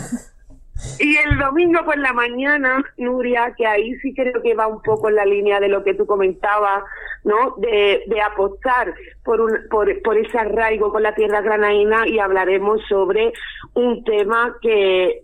Y 0.99 1.15
el 1.15 1.37
domingo 1.37 1.83
por 1.85 1.97
la 1.97 2.13
mañana, 2.13 2.83
Nuria, 2.97 3.53
que 3.57 3.65
ahí 3.65 3.95
sí 3.95 4.13
creo 4.13 4.41
que 4.41 4.53
va 4.53 4.67
un 4.67 4.81
poco 4.81 5.09
en 5.09 5.15
la 5.15 5.25
línea 5.25 5.59
de 5.59 5.67
lo 5.67 5.83
que 5.83 5.93
tú 5.93 6.05
comentabas, 6.05 6.83
¿no? 7.23 7.55
De, 7.57 8.03
de 8.07 8.21
apostar 8.21 8.93
por, 9.23 9.41
un, 9.41 9.51
por, 9.69 10.01
por 10.01 10.17
ese 10.17 10.37
arraigo 10.37 10.91
con 10.91 11.03
la 11.03 11.15
tierra 11.15 11.41
granaína 11.41 12.07
y 12.07 12.19
hablaremos 12.19 12.81
sobre 12.87 13.33
un 13.73 14.03
tema 14.03 14.55
que 14.61 15.23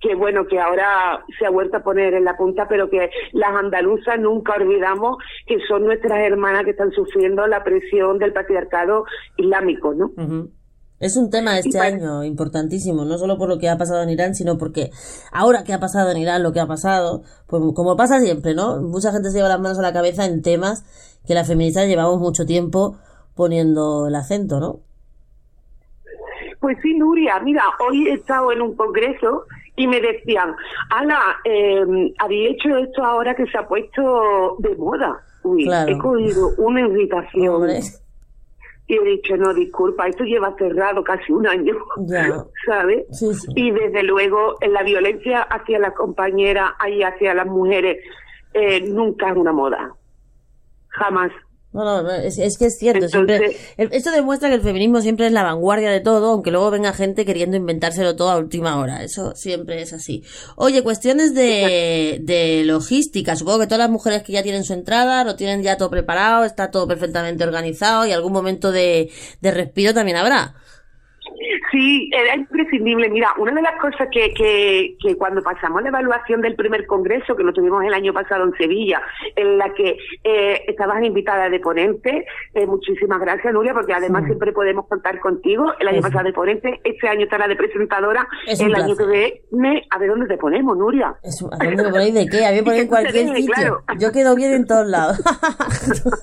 que 0.00 0.14
bueno, 0.14 0.46
que 0.46 0.60
ahora 0.60 1.24
se 1.38 1.46
ha 1.46 1.50
vuelto 1.50 1.78
a 1.78 1.82
poner 1.82 2.14
en 2.14 2.24
la 2.24 2.36
punta, 2.36 2.68
pero 2.68 2.88
que 2.88 3.10
las 3.32 3.50
andaluzas 3.50 4.18
nunca 4.18 4.54
olvidamos 4.54 5.18
que 5.46 5.58
son 5.66 5.84
nuestras 5.84 6.20
hermanas 6.20 6.64
que 6.64 6.70
están 6.70 6.92
sufriendo 6.92 7.46
la 7.46 7.64
presión 7.64 8.18
del 8.18 8.32
patriarcado 8.32 9.04
islámico, 9.36 9.94
¿no? 9.94 10.06
Ujú. 10.16 10.50
Es 11.00 11.16
un 11.16 11.30
tema 11.30 11.58
este 11.58 11.78
año 11.78 12.24
importantísimo, 12.24 13.04
no 13.04 13.18
solo 13.18 13.38
por 13.38 13.48
lo 13.48 13.58
que 13.58 13.68
ha 13.68 13.78
pasado 13.78 14.02
en 14.02 14.10
Irán, 14.10 14.34
sino 14.34 14.58
porque 14.58 14.90
ahora 15.30 15.62
que 15.62 15.72
ha 15.72 15.78
pasado 15.78 16.10
en 16.10 16.16
Irán 16.16 16.42
lo 16.42 16.52
que 16.52 16.58
ha 16.60 16.66
pasado, 16.66 17.22
pues 17.46 17.62
como 17.74 17.96
pasa 17.96 18.18
siempre, 18.20 18.54
¿no? 18.54 18.80
Mucha 18.82 19.12
gente 19.12 19.30
se 19.30 19.36
lleva 19.36 19.48
las 19.48 19.60
manos 19.60 19.78
a 19.78 19.82
la 19.82 19.92
cabeza 19.92 20.24
en 20.26 20.42
temas 20.42 20.84
que 21.26 21.34
las 21.34 21.46
feministas 21.46 21.86
llevamos 21.86 22.18
mucho 22.18 22.46
tiempo 22.46 22.96
poniendo 23.36 24.08
el 24.08 24.14
acento, 24.16 24.58
¿no? 24.58 24.80
Pues 26.60 26.76
sí, 26.82 26.94
Nuria, 26.98 27.38
mira, 27.40 27.62
hoy 27.88 28.08
he 28.08 28.14
estado 28.14 28.50
en 28.50 28.60
un 28.60 28.74
congreso 28.74 29.44
y 29.76 29.86
me 29.86 30.00
decían, 30.00 30.56
Ala, 30.90 31.20
eh, 31.44 32.12
había 32.18 32.48
hecho 32.50 32.76
esto 32.76 33.04
ahora 33.04 33.36
que 33.36 33.46
se 33.46 33.56
ha 33.56 33.68
puesto 33.68 34.56
de 34.58 34.74
moda. 34.74 35.20
Uy, 35.44 35.64
Claro. 35.64 35.92
he 35.92 35.98
cogido 35.98 36.50
una 36.58 36.80
irritación. 36.80 37.62
Y 38.88 38.94
he 38.94 39.04
dicho, 39.04 39.36
no, 39.36 39.52
disculpa, 39.52 40.08
esto 40.08 40.24
lleva 40.24 40.56
cerrado 40.56 41.04
casi 41.04 41.30
un 41.30 41.46
año. 41.46 41.74
¿sabes? 42.66 43.04
Sí, 43.12 43.32
sí. 43.34 43.52
Y 43.54 43.70
desde 43.70 44.02
luego, 44.02 44.56
la 44.66 44.82
violencia 44.82 45.42
hacia 45.42 45.78
las 45.78 45.92
compañeras 45.92 46.72
y 46.90 47.02
hacia 47.02 47.34
las 47.34 47.46
mujeres 47.46 47.98
eh, 48.54 48.80
nunca 48.88 49.30
es 49.30 49.36
una 49.36 49.52
moda. 49.52 49.94
Jamás. 50.88 51.30
No, 51.70 51.84
no, 51.84 52.02
no, 52.02 52.10
es, 52.12 52.38
es 52.38 52.56
que 52.56 52.64
es 52.66 52.78
cierto. 52.78 53.08
siempre, 53.08 53.36
Entonces- 53.76 53.98
esto 53.98 54.10
demuestra 54.10 54.48
que 54.48 54.54
el 54.54 54.62
feminismo 54.62 55.02
siempre 55.02 55.26
es 55.26 55.32
la 55.32 55.42
vanguardia 55.42 55.90
de 55.90 56.00
todo, 56.00 56.32
aunque 56.32 56.50
luego 56.50 56.70
venga 56.70 56.94
gente 56.94 57.26
queriendo 57.26 57.58
inventárselo 57.58 58.16
todo 58.16 58.30
a 58.30 58.38
última 58.38 58.78
hora. 58.80 59.04
Eso 59.04 59.34
siempre 59.36 59.82
es 59.82 59.92
así. 59.92 60.24
Oye, 60.56 60.82
cuestiones 60.82 61.34
de, 61.34 62.20
de 62.22 62.62
logística. 62.64 63.36
Supongo 63.36 63.58
que 63.60 63.66
todas 63.66 63.80
las 63.80 63.90
mujeres 63.90 64.22
que 64.22 64.32
ya 64.32 64.42
tienen 64.42 64.64
su 64.64 64.72
entrada 64.72 65.24
lo 65.24 65.36
tienen 65.36 65.62
ya 65.62 65.76
todo 65.76 65.90
preparado, 65.90 66.44
está 66.44 66.70
todo 66.70 66.88
perfectamente 66.88 67.44
organizado 67.44 68.06
y 68.06 68.12
algún 68.12 68.32
momento 68.32 68.72
de, 68.72 69.10
de 69.42 69.50
respiro 69.50 69.92
también 69.92 70.16
habrá. 70.16 70.54
Sí, 71.70 72.10
era 72.12 72.34
imprescindible. 72.36 73.08
Mira, 73.10 73.28
una 73.38 73.52
de 73.52 73.62
las 73.62 73.78
cosas 73.80 74.08
que, 74.10 74.32
que, 74.34 74.96
que 75.00 75.16
cuando 75.16 75.42
pasamos 75.42 75.82
la 75.82 75.88
evaluación 75.88 76.40
del 76.40 76.54
primer 76.56 76.86
congreso, 76.86 77.36
que 77.36 77.42
lo 77.42 77.52
tuvimos 77.52 77.84
el 77.84 77.92
año 77.92 78.12
pasado 78.12 78.44
en 78.44 78.52
Sevilla, 78.56 79.02
en 79.36 79.58
la 79.58 79.72
que 79.74 79.96
eh, 80.24 80.62
estabas 80.66 81.02
invitada 81.04 81.48
de 81.50 81.60
ponente, 81.60 82.24
eh, 82.54 82.66
muchísimas 82.66 83.20
gracias, 83.20 83.52
Nuria, 83.52 83.74
porque 83.74 83.92
además 83.92 84.24
siempre 84.24 84.52
podemos 84.52 84.86
contar 84.88 85.20
contigo. 85.20 85.72
El 85.78 85.88
año 85.88 85.98
Eso. 86.00 86.08
pasado 86.08 86.24
de 86.26 86.32
ponente, 86.32 86.80
este 86.84 87.08
año 87.08 87.24
estará 87.24 87.46
de 87.46 87.56
presentadora. 87.56 88.26
Es 88.46 88.60
el 88.60 88.74
año 88.74 88.96
que 88.96 89.40
viene, 89.50 89.86
a 89.90 89.98
ver 89.98 90.08
dónde 90.10 90.26
te 90.26 90.36
ponemos, 90.38 90.76
Nuria. 90.76 91.14
Es- 91.22 91.42
¿A 91.42 91.64
dónde 91.64 91.82
me 91.84 91.90
ponéis 91.90 92.14
de 92.14 92.26
qué? 92.28 92.46
A 92.46 92.50
mí 92.50 92.56
me 92.56 92.62
ponéis 92.64 92.82
en 92.82 92.88
cualquier 92.88 93.36
sitio. 93.36 93.54
claro. 93.54 93.82
Yo 93.98 94.10
quedo 94.12 94.34
bien 94.34 94.52
en 94.52 94.66
todos 94.66 94.86
lados. 94.86 95.18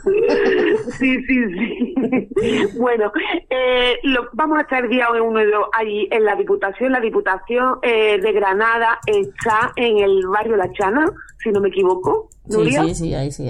Sí, 0.98 1.18
sí, 1.26 1.44
sí. 1.54 2.68
bueno, 2.78 3.12
eh, 3.50 3.98
lo, 4.04 4.30
vamos 4.34 4.58
a 4.58 4.62
estar 4.62 4.88
día 4.88 5.08
uno 5.12 5.42
y 5.42 5.46
dos 5.46 5.66
allí 5.74 6.08
en 6.12 6.24
la 6.26 6.36
Diputación. 6.36 6.92
La 6.92 7.00
Diputación 7.00 7.80
eh, 7.82 8.20
de 8.20 8.32
Granada 8.32 9.00
está 9.06 9.74
en 9.76 9.98
el 10.00 10.28
barrio 10.28 10.56
La 10.56 10.72
Chana, 10.74 11.06
si 11.44 11.52
no 11.52 11.60
me 11.62 11.70
equivoco. 11.70 12.30
sí, 12.48 12.58
Nuria. 12.58 12.84
sí, 12.84 12.96
sí, 12.96 13.14
ahí 13.14 13.32
sí. 13.32 13.50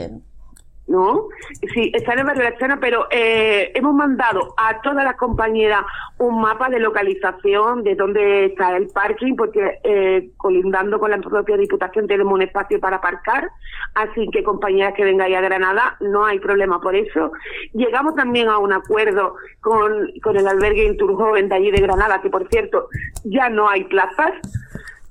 ¿No? 0.88 1.27
Sí, 1.74 1.92
está 1.94 2.13
en 2.13 2.25
barrio 2.25 2.44
de 2.44 2.51
La 2.51 2.58
Chana, 2.58 2.80
pero 2.80 3.08
eh, 3.10 3.72
hemos 3.74 3.94
mandado 3.94 4.54
a 4.58 4.82
todas 4.82 5.04
las 5.04 5.15
compañeras 5.15 5.82
un 6.20 6.39
mapa 6.42 6.70
de 6.70 6.80
localización 6.80 7.84
de 7.84 7.96
dónde 7.96 8.46
está 8.46 8.77
el 8.77 8.88
parking, 8.88 9.36
porque 9.36 9.80
eh, 9.84 10.30
colindando 10.38 11.00
con 11.00 11.12
la 11.12 11.18
propia 11.18 11.58
Diputación 11.58 12.08
tenemos 12.08 12.34
un 12.34 12.44
espacio 12.44 12.80
para 12.80 12.98
aparcar, 12.98 13.50
así 13.96 14.30
que 14.32 14.44
compañeras 14.44 14.94
que 14.94 15.04
vengáis 15.04 15.36
a 15.36 15.42
Granada, 15.42 15.98
no 16.00 16.25
hay 16.25 16.39
problema 16.39 16.80
por 16.80 16.96
eso. 16.96 17.32
Llegamos 17.74 18.15
también 18.15 18.50
a 18.50 18.58
un 18.60 18.74
acuerdo 18.74 19.36
con, 19.62 20.12
con 20.22 20.38
el 20.38 20.48
albergue 20.48 20.86
Inturjoven 20.86 21.50
de 21.50 21.56
allí 21.56 21.72
de 21.72 21.82
Granada, 21.82 22.22
que 22.22 22.30
por 22.30 22.48
cierto 22.50 22.89
ya 23.24 23.50
no 23.50 23.68
hay 23.70 23.84
plazas 23.86 24.34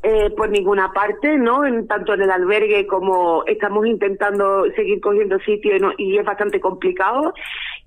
eh, 0.04 0.30
por 0.36 0.50
ninguna 0.50 0.92
parte, 0.92 1.38
¿no? 1.38 1.64
En, 1.64 1.88
tanto 1.88 2.12
en 2.14 2.22
el 2.22 2.30
albergue 2.30 2.86
como 2.86 3.42
estamos 3.46 3.86
intentando 3.86 4.64
seguir 4.76 5.00
cogiendo 5.00 5.38
sitio 5.40 5.76
y, 5.76 5.80
no- 5.80 5.92
y 5.96 6.18
es 6.18 6.24
bastante 6.24 6.60
complicado. 6.60 7.32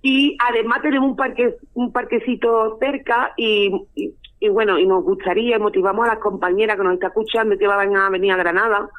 Y 0.01 0.35
además 0.39 0.81
tenemos 0.81 1.09
un 1.11 1.15
parque, 1.15 1.55
un 1.75 1.91
parquecito 1.91 2.77
cerca 2.79 3.33
y, 3.37 3.71
bueno, 4.49 4.79
y 4.79 4.87
nos 4.87 5.03
gustaría, 5.03 5.59
motivamos 5.59 6.05
a 6.05 6.13
las 6.15 6.19
compañeras 6.19 6.77
que 6.77 6.83
nos 6.83 6.93
están 6.95 7.09
escuchando 7.09 7.57
que 7.57 7.67
van 7.67 7.95
a 7.95 8.09
venir 8.09 8.31
a 8.31 8.37
Granada, 8.37 8.89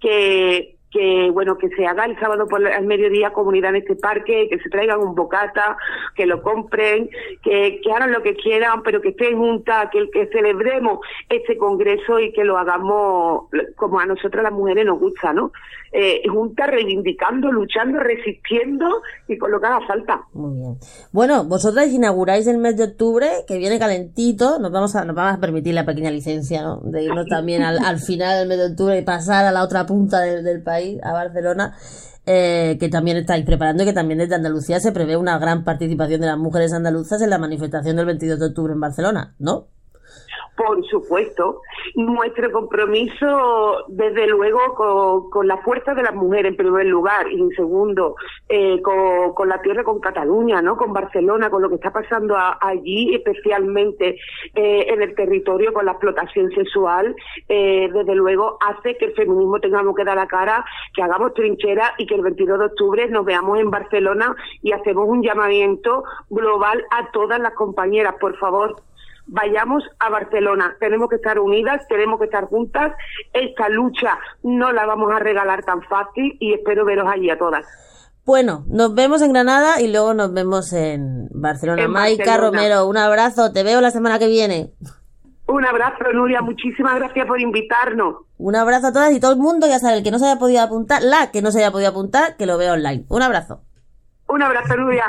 que, 0.00 0.77
que 0.90 1.30
bueno, 1.30 1.58
que 1.58 1.68
se 1.70 1.86
haga 1.86 2.04
el 2.04 2.18
sábado 2.18 2.46
por 2.46 2.66
el 2.66 2.86
mediodía 2.86 3.32
comunidad 3.32 3.70
en 3.70 3.82
este 3.82 3.96
parque, 3.96 4.48
que 4.48 4.58
se 4.58 4.70
traigan 4.70 5.00
un 5.00 5.14
bocata, 5.14 5.76
que 6.14 6.26
lo 6.26 6.42
compren, 6.42 7.10
que, 7.42 7.80
que 7.82 7.92
hagan 7.92 8.12
lo 8.12 8.22
que 8.22 8.34
quieran, 8.34 8.82
pero 8.82 9.00
que 9.00 9.10
estén 9.10 9.36
juntas, 9.36 9.88
que, 9.90 10.10
que 10.10 10.26
celebremos 10.28 11.00
este 11.28 11.56
congreso 11.56 12.18
y 12.18 12.32
que 12.32 12.44
lo 12.44 12.56
hagamos 12.56 13.48
como 13.78 13.98
a 14.00 14.04
nosotras 14.06 14.42
las 14.42 14.52
mujeres 14.52 14.84
nos 14.84 14.98
gusta, 14.98 15.32
¿no? 15.32 15.52
Eh, 15.92 16.20
juntas, 16.28 16.68
reivindicando, 16.68 17.50
luchando, 17.50 17.98
resistiendo 18.00 18.86
y 19.26 19.38
con 19.38 19.50
lo 19.50 19.58
que 19.60 19.66
haga 19.66 19.86
falta. 19.86 20.20
Muy 20.34 20.54
bien. 20.56 20.76
Bueno, 21.12 21.44
vosotras 21.44 21.88
inauguráis 21.90 22.46
el 22.46 22.58
mes 22.58 22.76
de 22.76 22.84
octubre, 22.84 23.28
que 23.46 23.56
viene 23.56 23.78
calentito, 23.78 24.58
nos 24.58 24.70
vamos 24.70 24.94
a, 24.96 25.04
nos 25.06 25.16
vamos 25.16 25.38
a 25.38 25.40
permitir 25.40 25.72
la 25.74 25.86
pequeña 25.86 26.10
licencia, 26.10 26.62
¿no? 26.62 26.80
De 26.82 27.04
irnos 27.04 27.26
también 27.28 27.62
al, 27.62 27.78
al 27.78 27.98
final 28.00 28.38
del 28.40 28.48
mes 28.48 28.58
de 28.58 28.66
octubre 28.72 28.98
y 28.98 29.02
pasar 29.02 29.46
a 29.46 29.52
la 29.52 29.62
otra 29.64 29.86
punta 29.86 30.20
del, 30.20 30.44
del 30.44 30.62
país, 30.62 31.00
a 31.02 31.12
Barcelona. 31.12 31.74
eh, 32.26 32.76
que 32.78 32.90
también 32.90 33.16
estáis 33.16 33.46
preparando 33.46 33.82
y 33.82 33.86
que 33.86 33.94
también 33.94 34.18
desde 34.18 34.34
Andalucía 34.34 34.80
se 34.80 34.92
prevé 34.92 35.16
una 35.16 35.38
gran 35.38 35.64
participación 35.64 36.20
de 36.20 36.26
las 36.26 36.36
mujeres 36.36 36.74
andaluzas 36.74 37.22
en 37.22 37.30
la 37.30 37.38
manifestación 37.38 37.96
del 37.96 38.04
22 38.04 38.38
de 38.38 38.46
octubre 38.46 38.74
en 38.74 38.80
Barcelona, 38.80 39.34
¿no? 39.38 39.68
Por 40.58 40.84
supuesto. 40.86 41.62
Nuestro 41.94 42.50
compromiso, 42.50 43.84
desde 43.86 44.26
luego, 44.26 44.58
con, 44.74 45.30
con 45.30 45.46
la 45.46 45.58
fuerza 45.58 45.94
de 45.94 46.02
las 46.02 46.16
mujeres, 46.16 46.50
en 46.50 46.56
primer 46.56 46.86
lugar, 46.86 47.30
y 47.30 47.40
en 47.40 47.50
segundo, 47.50 48.16
eh, 48.48 48.82
con, 48.82 49.34
con 49.34 49.48
la 49.48 49.62
tierra, 49.62 49.84
con 49.84 50.00
Cataluña, 50.00 50.60
¿no? 50.60 50.76
Con 50.76 50.92
Barcelona, 50.92 51.48
con 51.48 51.62
lo 51.62 51.68
que 51.68 51.76
está 51.76 51.92
pasando 51.92 52.36
allí, 52.60 53.14
especialmente 53.14 54.18
eh, 54.52 54.86
en 54.88 55.00
el 55.00 55.14
territorio, 55.14 55.72
con 55.72 55.84
la 55.84 55.92
explotación 55.92 56.50
sexual, 56.50 57.14
eh, 57.48 57.88
desde 57.92 58.16
luego, 58.16 58.58
hace 58.60 58.96
que 58.96 59.04
el 59.04 59.14
feminismo 59.14 59.60
tengamos 59.60 59.94
que 59.94 60.02
dar 60.02 60.16
la 60.16 60.26
cara, 60.26 60.64
que 60.92 61.02
hagamos 61.02 61.34
trinchera 61.34 61.94
y 61.98 62.06
que 62.06 62.16
el 62.16 62.22
22 62.22 62.58
de 62.58 62.64
octubre 62.64 63.08
nos 63.08 63.24
veamos 63.24 63.60
en 63.60 63.70
Barcelona 63.70 64.34
y 64.60 64.72
hacemos 64.72 65.06
un 65.06 65.22
llamamiento 65.22 66.02
global 66.28 66.84
a 66.90 67.12
todas 67.12 67.38
las 67.38 67.54
compañeras, 67.54 68.16
por 68.20 68.36
favor 68.38 68.74
vayamos 69.28 69.84
a 70.00 70.10
Barcelona. 70.10 70.76
Tenemos 70.80 71.08
que 71.08 71.16
estar 71.16 71.38
unidas, 71.38 71.86
tenemos 71.88 72.18
que 72.18 72.26
estar 72.26 72.46
juntas. 72.46 72.92
Esta 73.32 73.68
lucha 73.68 74.18
no 74.42 74.72
la 74.72 74.86
vamos 74.86 75.12
a 75.12 75.18
regalar 75.18 75.64
tan 75.64 75.82
fácil 75.82 76.36
y 76.40 76.54
espero 76.54 76.84
veros 76.84 77.06
allí 77.08 77.30
a 77.30 77.38
todas. 77.38 77.66
Bueno, 78.24 78.64
nos 78.68 78.94
vemos 78.94 79.22
en 79.22 79.32
Granada 79.32 79.80
y 79.80 79.90
luego 79.90 80.12
nos 80.12 80.34
vemos 80.34 80.72
en 80.72 81.28
Barcelona. 81.30 81.82
En 81.82 81.90
Maika 81.90 82.24
Barcelona. 82.24 82.50
Romero, 82.50 82.86
un 82.86 82.98
abrazo, 82.98 83.52
te 83.52 83.62
veo 83.62 83.80
la 83.80 83.90
semana 83.90 84.18
que 84.18 84.26
viene. 84.26 84.72
Un 85.46 85.64
abrazo, 85.64 86.12
Nuria. 86.12 86.42
Muchísimas 86.42 86.96
gracias 86.96 87.26
por 87.26 87.40
invitarnos. 87.40 88.16
Un 88.36 88.54
abrazo 88.54 88.88
a 88.88 88.92
todas 88.92 89.12
y 89.12 89.20
todo 89.20 89.32
el 89.32 89.38
mundo, 89.38 89.66
ya 89.66 89.78
sabe, 89.78 89.96
el 89.96 90.04
que 90.04 90.10
no 90.10 90.18
se 90.18 90.26
haya 90.26 90.38
podido 90.38 90.60
apuntar, 90.60 91.02
la 91.02 91.30
que 91.30 91.40
no 91.40 91.50
se 91.50 91.60
haya 91.60 91.72
podido 91.72 91.88
apuntar, 91.88 92.36
que 92.36 92.44
lo 92.44 92.58
vea 92.58 92.74
online. 92.74 93.06
Un 93.08 93.22
abrazo. 93.22 93.62
Un 94.28 94.42
abrazo, 94.42 94.76
Nuria. 94.76 95.06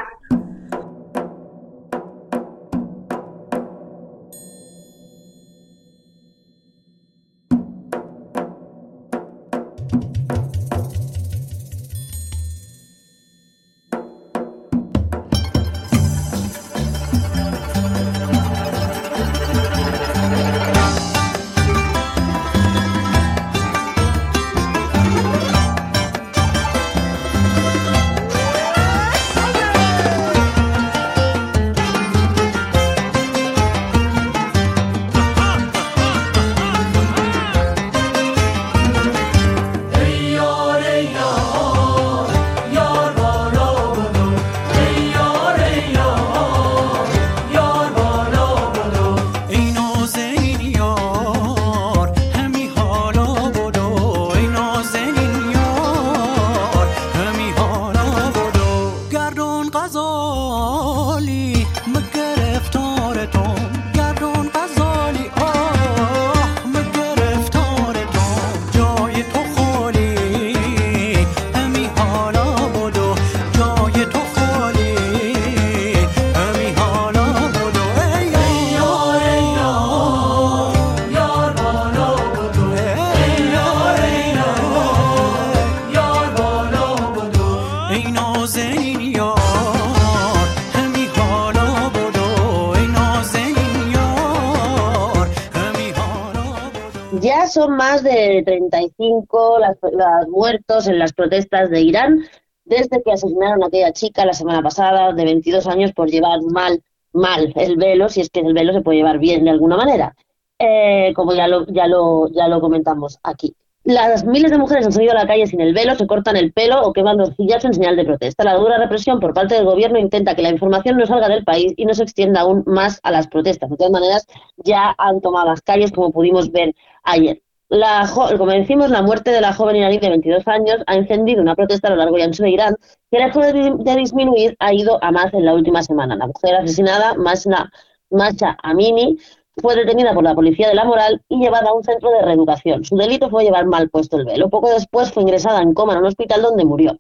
35 100.00 100.08
las, 100.08 100.22
las 100.22 100.28
muertos 100.30 100.88
en 100.88 101.00
las 101.00 101.14
protestas 101.14 101.70
de 101.70 101.82
Irán 101.82 102.26
desde 102.66 103.02
que 103.02 103.12
asesinaron 103.12 103.64
a 103.64 103.68
aquella 103.68 103.92
chica 103.92 104.26
la 104.26 104.34
semana 104.34 104.62
pasada 104.62 105.12
de 105.12 105.26
22 105.26 105.68
años 105.68 105.92
por 105.92 106.10
llevar 106.10 106.42
mal, 106.44 106.82
mal 107.14 107.52
el 107.56 107.78
velo, 107.78 108.10
si 108.10 108.22
es 108.22 108.30
que 108.30 108.42
el 108.42 108.54
velo 108.54 108.74
se 108.74 108.82
puede 108.82 109.00
llevar 109.00 109.18
bien 109.18 109.44
de 109.44 109.50
alguna 109.50 109.76
manera, 109.76 110.16
eh, 110.60 111.12
como 111.16 111.34
ya 111.34 111.48
lo, 111.48 111.66
ya, 111.68 111.88
lo, 111.88 112.30
ya 112.30 112.48
lo 112.48 112.62
comentamos 112.62 113.20
aquí. 113.24 113.56
Las 113.86 114.26
miles 114.26 114.52
de 114.52 114.58
mujeres 114.58 114.86
han 114.86 114.92
salido 114.92 115.14
a 115.14 115.16
la 115.16 115.26
calle 115.26 115.48
sin 115.48 115.62
el 115.62 115.74
velo, 115.74 115.96
se 115.96 116.06
cortan 116.06 116.36
el 116.36 116.52
pelo 116.54 116.82
o 116.84 116.94
queman 116.94 117.18
los 117.18 117.36
cillas 117.36 117.64
en 117.66 117.74
señal 117.74 117.96
de 117.96 118.04
protesta. 118.04 118.44
La 118.44 118.56
dura 118.56 118.78
represión 118.78 119.20
por 119.20 119.34
parte 119.34 119.56
del 119.56 119.66
gobierno 119.66 119.98
intenta 119.98 120.36
que 120.36 120.44
la 120.44 120.50
información 120.50 120.98
no 120.98 121.08
salga 121.08 121.28
del 121.28 121.46
país 121.46 121.74
y 121.76 121.86
no 121.86 121.94
se 121.94 122.04
extienda 122.04 122.42
aún 122.42 122.64
más 122.68 123.00
a 123.04 123.10
las 123.10 123.28
protestas. 123.30 123.70
De 123.70 123.78
todas 123.78 123.92
maneras, 123.92 124.28
ya 124.58 124.94
han 124.98 125.22
tomado 125.22 125.48
las 125.48 125.62
calles, 125.62 125.92
como 125.92 126.12
pudimos 126.12 126.52
ver 126.52 126.76
ayer. 127.04 127.42
La, 127.70 128.10
como 128.16 128.52
decimos, 128.52 128.90
la 128.90 129.04
muerte 129.04 129.30
de 129.30 129.42
la 129.42 129.54
joven 129.54 129.76
iraní 129.76 130.00
de 130.00 130.10
22 130.10 130.48
años 130.48 130.78
ha 130.88 130.96
encendido 130.96 131.42
una 131.42 131.56
protesta 131.56 131.88
a 131.88 131.92
lo 131.92 131.98
largo 131.98 132.18
y 132.18 132.24
ancho 132.24 132.42
de 132.42 132.50
Irán 132.50 132.76
que 133.12 133.20
lejos 133.20 133.46
de, 133.46 133.76
de 133.78 133.96
disminuir 133.96 134.56
ha 134.60 134.74
ido 134.74 134.98
a 135.04 135.12
más 135.12 135.32
en 135.36 135.46
la 135.46 135.54
última 135.54 135.84
semana. 135.84 136.16
La 136.16 136.26
mujer 136.26 136.56
asesinada, 136.56 137.14
Masna, 137.14 137.72
Masha 138.10 138.58
Amini, 138.64 139.18
fue 139.62 139.76
detenida 139.76 140.14
por 140.14 140.24
la 140.24 140.34
policía 140.34 140.70
de 140.70 140.76
la 140.76 140.86
moral 140.86 141.22
y 141.30 141.40
llevada 141.40 141.70
a 141.70 141.74
un 141.74 141.84
centro 141.84 142.10
de 142.12 142.22
reeducación. 142.22 142.84
Su 142.84 142.96
delito 142.96 143.30
fue 143.30 143.44
llevar 143.44 143.66
mal 143.66 143.90
puesto 143.90 144.18
el 144.18 144.26
velo. 144.26 144.50
Poco 144.50 144.70
después 144.70 145.12
fue 145.12 145.24
ingresada 145.24 145.62
en 145.62 145.74
coma 145.74 145.94
en 145.94 146.00
un 146.00 146.06
hospital 146.06 146.42
donde 146.42 146.66
murió. 146.66 146.98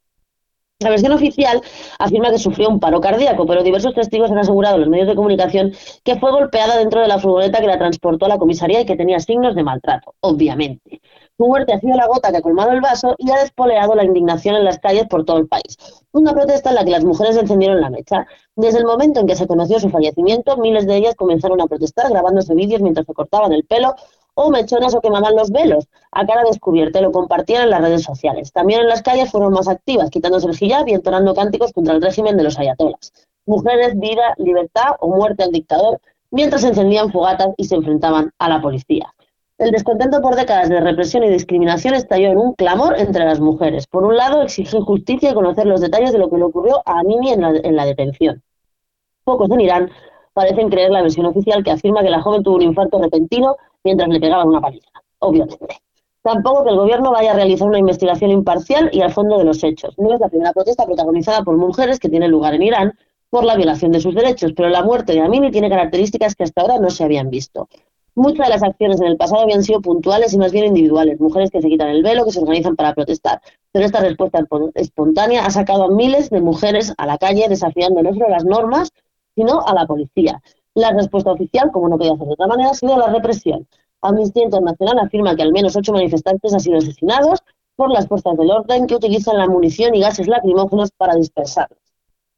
La 0.81 0.91
versión 0.91 1.11
oficial 1.11 1.61
afirma 1.99 2.31
que 2.31 2.37
sufrió 2.37 2.69
un 2.69 2.79
paro 2.79 3.01
cardíaco, 3.01 3.45
pero 3.45 3.63
diversos 3.63 3.93
testigos 3.93 4.31
han 4.31 4.37
asegurado 4.37 4.75
a 4.75 4.77
los 4.77 4.87
medios 4.87 5.09
de 5.09 5.15
comunicación 5.15 5.73
que 6.05 6.15
fue 6.15 6.31
golpeada 6.31 6.77
dentro 6.77 7.01
de 7.01 7.09
la 7.09 7.19
furgoneta 7.19 7.59
que 7.59 7.67
la 7.67 7.77
transportó 7.77 8.27
a 8.27 8.29
la 8.29 8.37
comisaría 8.37 8.79
y 8.79 8.85
que 8.85 8.95
tenía 8.95 9.19
signos 9.19 9.55
de 9.55 9.63
maltrato, 9.63 10.15
obviamente. 10.21 11.01
Su 11.35 11.47
muerte 11.47 11.73
ha 11.73 11.79
sido 11.81 11.97
la 11.97 12.07
gota 12.07 12.31
que 12.31 12.37
ha 12.37 12.41
colmado 12.41 12.71
el 12.71 12.79
vaso 12.79 13.13
y 13.17 13.29
ha 13.29 13.41
despoleado 13.41 13.93
la 13.93 14.05
indignación 14.05 14.55
en 14.55 14.63
las 14.63 14.79
calles 14.79 15.05
por 15.09 15.25
todo 15.25 15.39
el 15.39 15.49
país. 15.49 15.77
Una 16.13 16.31
protesta 16.33 16.69
en 16.69 16.75
la 16.75 16.85
que 16.85 16.91
las 16.91 17.03
mujeres 17.03 17.35
encendieron 17.35 17.81
la 17.81 17.89
mecha. 17.89 18.25
Desde 18.55 18.79
el 18.79 18.85
momento 18.85 19.19
en 19.19 19.27
que 19.27 19.35
se 19.35 19.47
conoció 19.47 19.81
su 19.81 19.89
fallecimiento, 19.89 20.55
miles 20.55 20.87
de 20.87 20.95
ellas 20.95 21.15
comenzaron 21.15 21.59
a 21.59 21.67
protestar 21.67 22.09
grabándose 22.09 22.55
vídeos 22.55 22.81
mientras 22.81 23.05
se 23.05 23.13
cortaban 23.13 23.51
el 23.51 23.65
pelo 23.65 23.95
o 24.41 24.49
mechones 24.49 24.95
o 24.95 25.01
quemaban 25.01 25.35
los 25.35 25.51
velos 25.51 25.87
a 26.11 26.25
cara 26.25 26.43
descubierta 26.43 26.99
y 26.99 27.03
lo 27.03 27.11
compartían 27.11 27.63
en 27.63 27.71
las 27.71 27.81
redes 27.81 28.03
sociales. 28.03 28.53
También 28.53 28.79
en 28.79 28.87
las 28.87 29.01
calles 29.01 29.29
fueron 29.29 29.51
más 29.51 29.67
activas, 29.67 30.09
quitándose 30.09 30.47
el 30.47 30.55
hijab 30.57 30.87
y 30.87 30.93
entonando 30.93 31.35
cánticos 31.35 31.73
contra 31.73 31.93
el 31.93 32.01
régimen 32.01 32.37
de 32.37 32.43
los 32.43 32.57
ayatolas. 32.57 33.11
Mujeres, 33.45 33.99
vida, 33.99 34.33
libertad 34.37 34.95
o 35.01 35.09
muerte 35.09 35.43
al 35.43 35.51
dictador, 35.51 35.99
mientras 36.31 36.63
encendían 36.63 37.11
fogatas 37.11 37.49
y 37.57 37.65
se 37.65 37.75
enfrentaban 37.75 38.31
a 38.39 38.47
la 38.47 38.61
policía. 38.61 39.13
El 39.57 39.71
descontento 39.71 40.21
por 40.21 40.37
décadas 40.37 40.69
de 40.69 40.79
represión 40.79 41.25
y 41.25 41.29
discriminación 41.29 41.93
estalló 41.93 42.29
en 42.29 42.37
un 42.37 42.53
clamor 42.53 42.97
entre 42.97 43.25
las 43.25 43.41
mujeres. 43.41 43.87
Por 43.87 44.05
un 44.05 44.15
lado, 44.15 44.41
exigen 44.41 44.85
justicia 44.85 45.31
y 45.31 45.33
conocer 45.33 45.65
los 45.65 45.81
detalles 45.81 46.13
de 46.13 46.19
lo 46.19 46.29
que 46.29 46.37
le 46.37 46.45
ocurrió 46.45 46.81
a 46.85 46.99
Amini 46.99 47.33
en 47.33 47.41
la, 47.41 47.49
en 47.61 47.75
la 47.75 47.85
detención. 47.85 48.41
Pocos 49.25 49.51
en 49.51 49.59
Irán 49.59 49.91
parecen 50.39 50.69
creer 50.69 50.89
la 50.91 51.01
versión 51.01 51.25
oficial 51.25 51.63
que 51.63 51.71
afirma 51.71 52.01
que 52.01 52.09
la 52.09 52.21
joven 52.21 52.41
tuvo 52.43 52.55
un 52.55 52.61
infarto 52.61 52.97
repentino 52.99 53.57
mientras 53.83 54.07
le 54.09 54.19
pegaban 54.19 54.47
una 54.47 54.61
paliza, 54.61 54.89
obviamente. 55.19 55.67
Tampoco 56.21 56.63
que 56.63 56.69
el 56.71 56.77
gobierno 56.77 57.11
vaya 57.11 57.31
a 57.31 57.35
realizar 57.35 57.67
una 57.67 57.79
investigación 57.79 58.31
imparcial 58.31 58.89
y 58.93 59.01
al 59.01 59.11
fondo 59.11 59.37
de 59.37 59.43
los 59.43 59.63
hechos. 59.63 59.93
No 59.97 60.13
es 60.13 60.19
la 60.19 60.29
primera 60.29 60.53
protesta 60.53 60.85
protagonizada 60.85 61.43
por 61.43 61.57
mujeres 61.57 61.99
que 61.99 62.09
tiene 62.09 62.27
lugar 62.27 62.53
en 62.53 62.63
Irán 62.63 62.93
por 63.29 63.43
la 63.43 63.55
violación 63.55 63.91
de 63.91 63.99
sus 63.99 64.15
derechos, 64.15 64.53
pero 64.55 64.69
la 64.69 64.83
muerte 64.83 65.13
de 65.13 65.21
Amini 65.21 65.51
tiene 65.51 65.69
características 65.69 66.35
que 66.35 66.43
hasta 66.45 66.61
ahora 66.61 66.79
no 66.79 66.89
se 66.89 67.03
habían 67.03 67.29
visto. 67.29 67.67
Muchas 68.15 68.47
de 68.47 68.53
las 68.53 68.63
acciones 68.63 68.99
en 68.99 69.07
el 69.07 69.17
pasado 69.17 69.41
habían 69.43 69.63
sido 69.63 69.81
puntuales 69.81 70.33
y 70.33 70.37
más 70.37 70.51
bien 70.51 70.65
individuales, 70.65 71.21
mujeres 71.21 71.51
que 71.51 71.61
se 71.61 71.69
quitan 71.69 71.89
el 71.89 72.03
velo, 72.03 72.25
que 72.25 72.31
se 72.31 72.39
organizan 72.41 72.75
para 72.75 72.93
protestar. 72.93 73.39
Pero 73.71 73.85
esta 73.85 74.01
respuesta 74.01 74.39
espo- 74.39 74.71
espontánea 74.75 75.45
ha 75.45 75.51
sacado 75.51 75.83
a 75.85 75.89
miles 75.91 76.29
de 76.29 76.41
mujeres 76.41 76.93
a 76.97 77.05
la 77.05 77.17
calle 77.17 77.45
desafiando 77.47 78.01
no 78.03 78.11
solo 78.13 78.27
las 78.29 78.43
normas, 78.43 78.91
sino 79.35 79.61
a 79.65 79.73
la 79.73 79.85
policía. 79.85 80.41
La 80.75 80.91
respuesta 80.91 81.31
oficial, 81.31 81.71
como 81.71 81.89
no 81.89 81.97
podía 81.97 82.15
ser 82.17 82.27
de 82.27 82.33
otra 82.33 82.47
manera, 82.47 82.69
ha 82.71 82.73
sido 82.73 82.97
la 82.97 83.07
represión. 83.07 83.67
Amnistía 84.01 84.43
Internacional 84.43 84.99
afirma 84.99 85.35
que 85.35 85.43
al 85.43 85.51
menos 85.51 85.75
ocho 85.75 85.91
manifestantes 85.93 86.53
han 86.53 86.59
sido 86.59 86.77
asesinados 86.77 87.39
por 87.75 87.91
las 87.91 88.07
fuerzas 88.07 88.37
del 88.37 88.51
orden 88.51 88.87
que 88.87 88.95
utilizan 88.95 89.37
la 89.37 89.47
munición 89.47 89.95
y 89.95 90.01
gases 90.01 90.27
lacrimógenos 90.27 90.91
para 90.91 91.15
dispersarlos. 91.15 91.79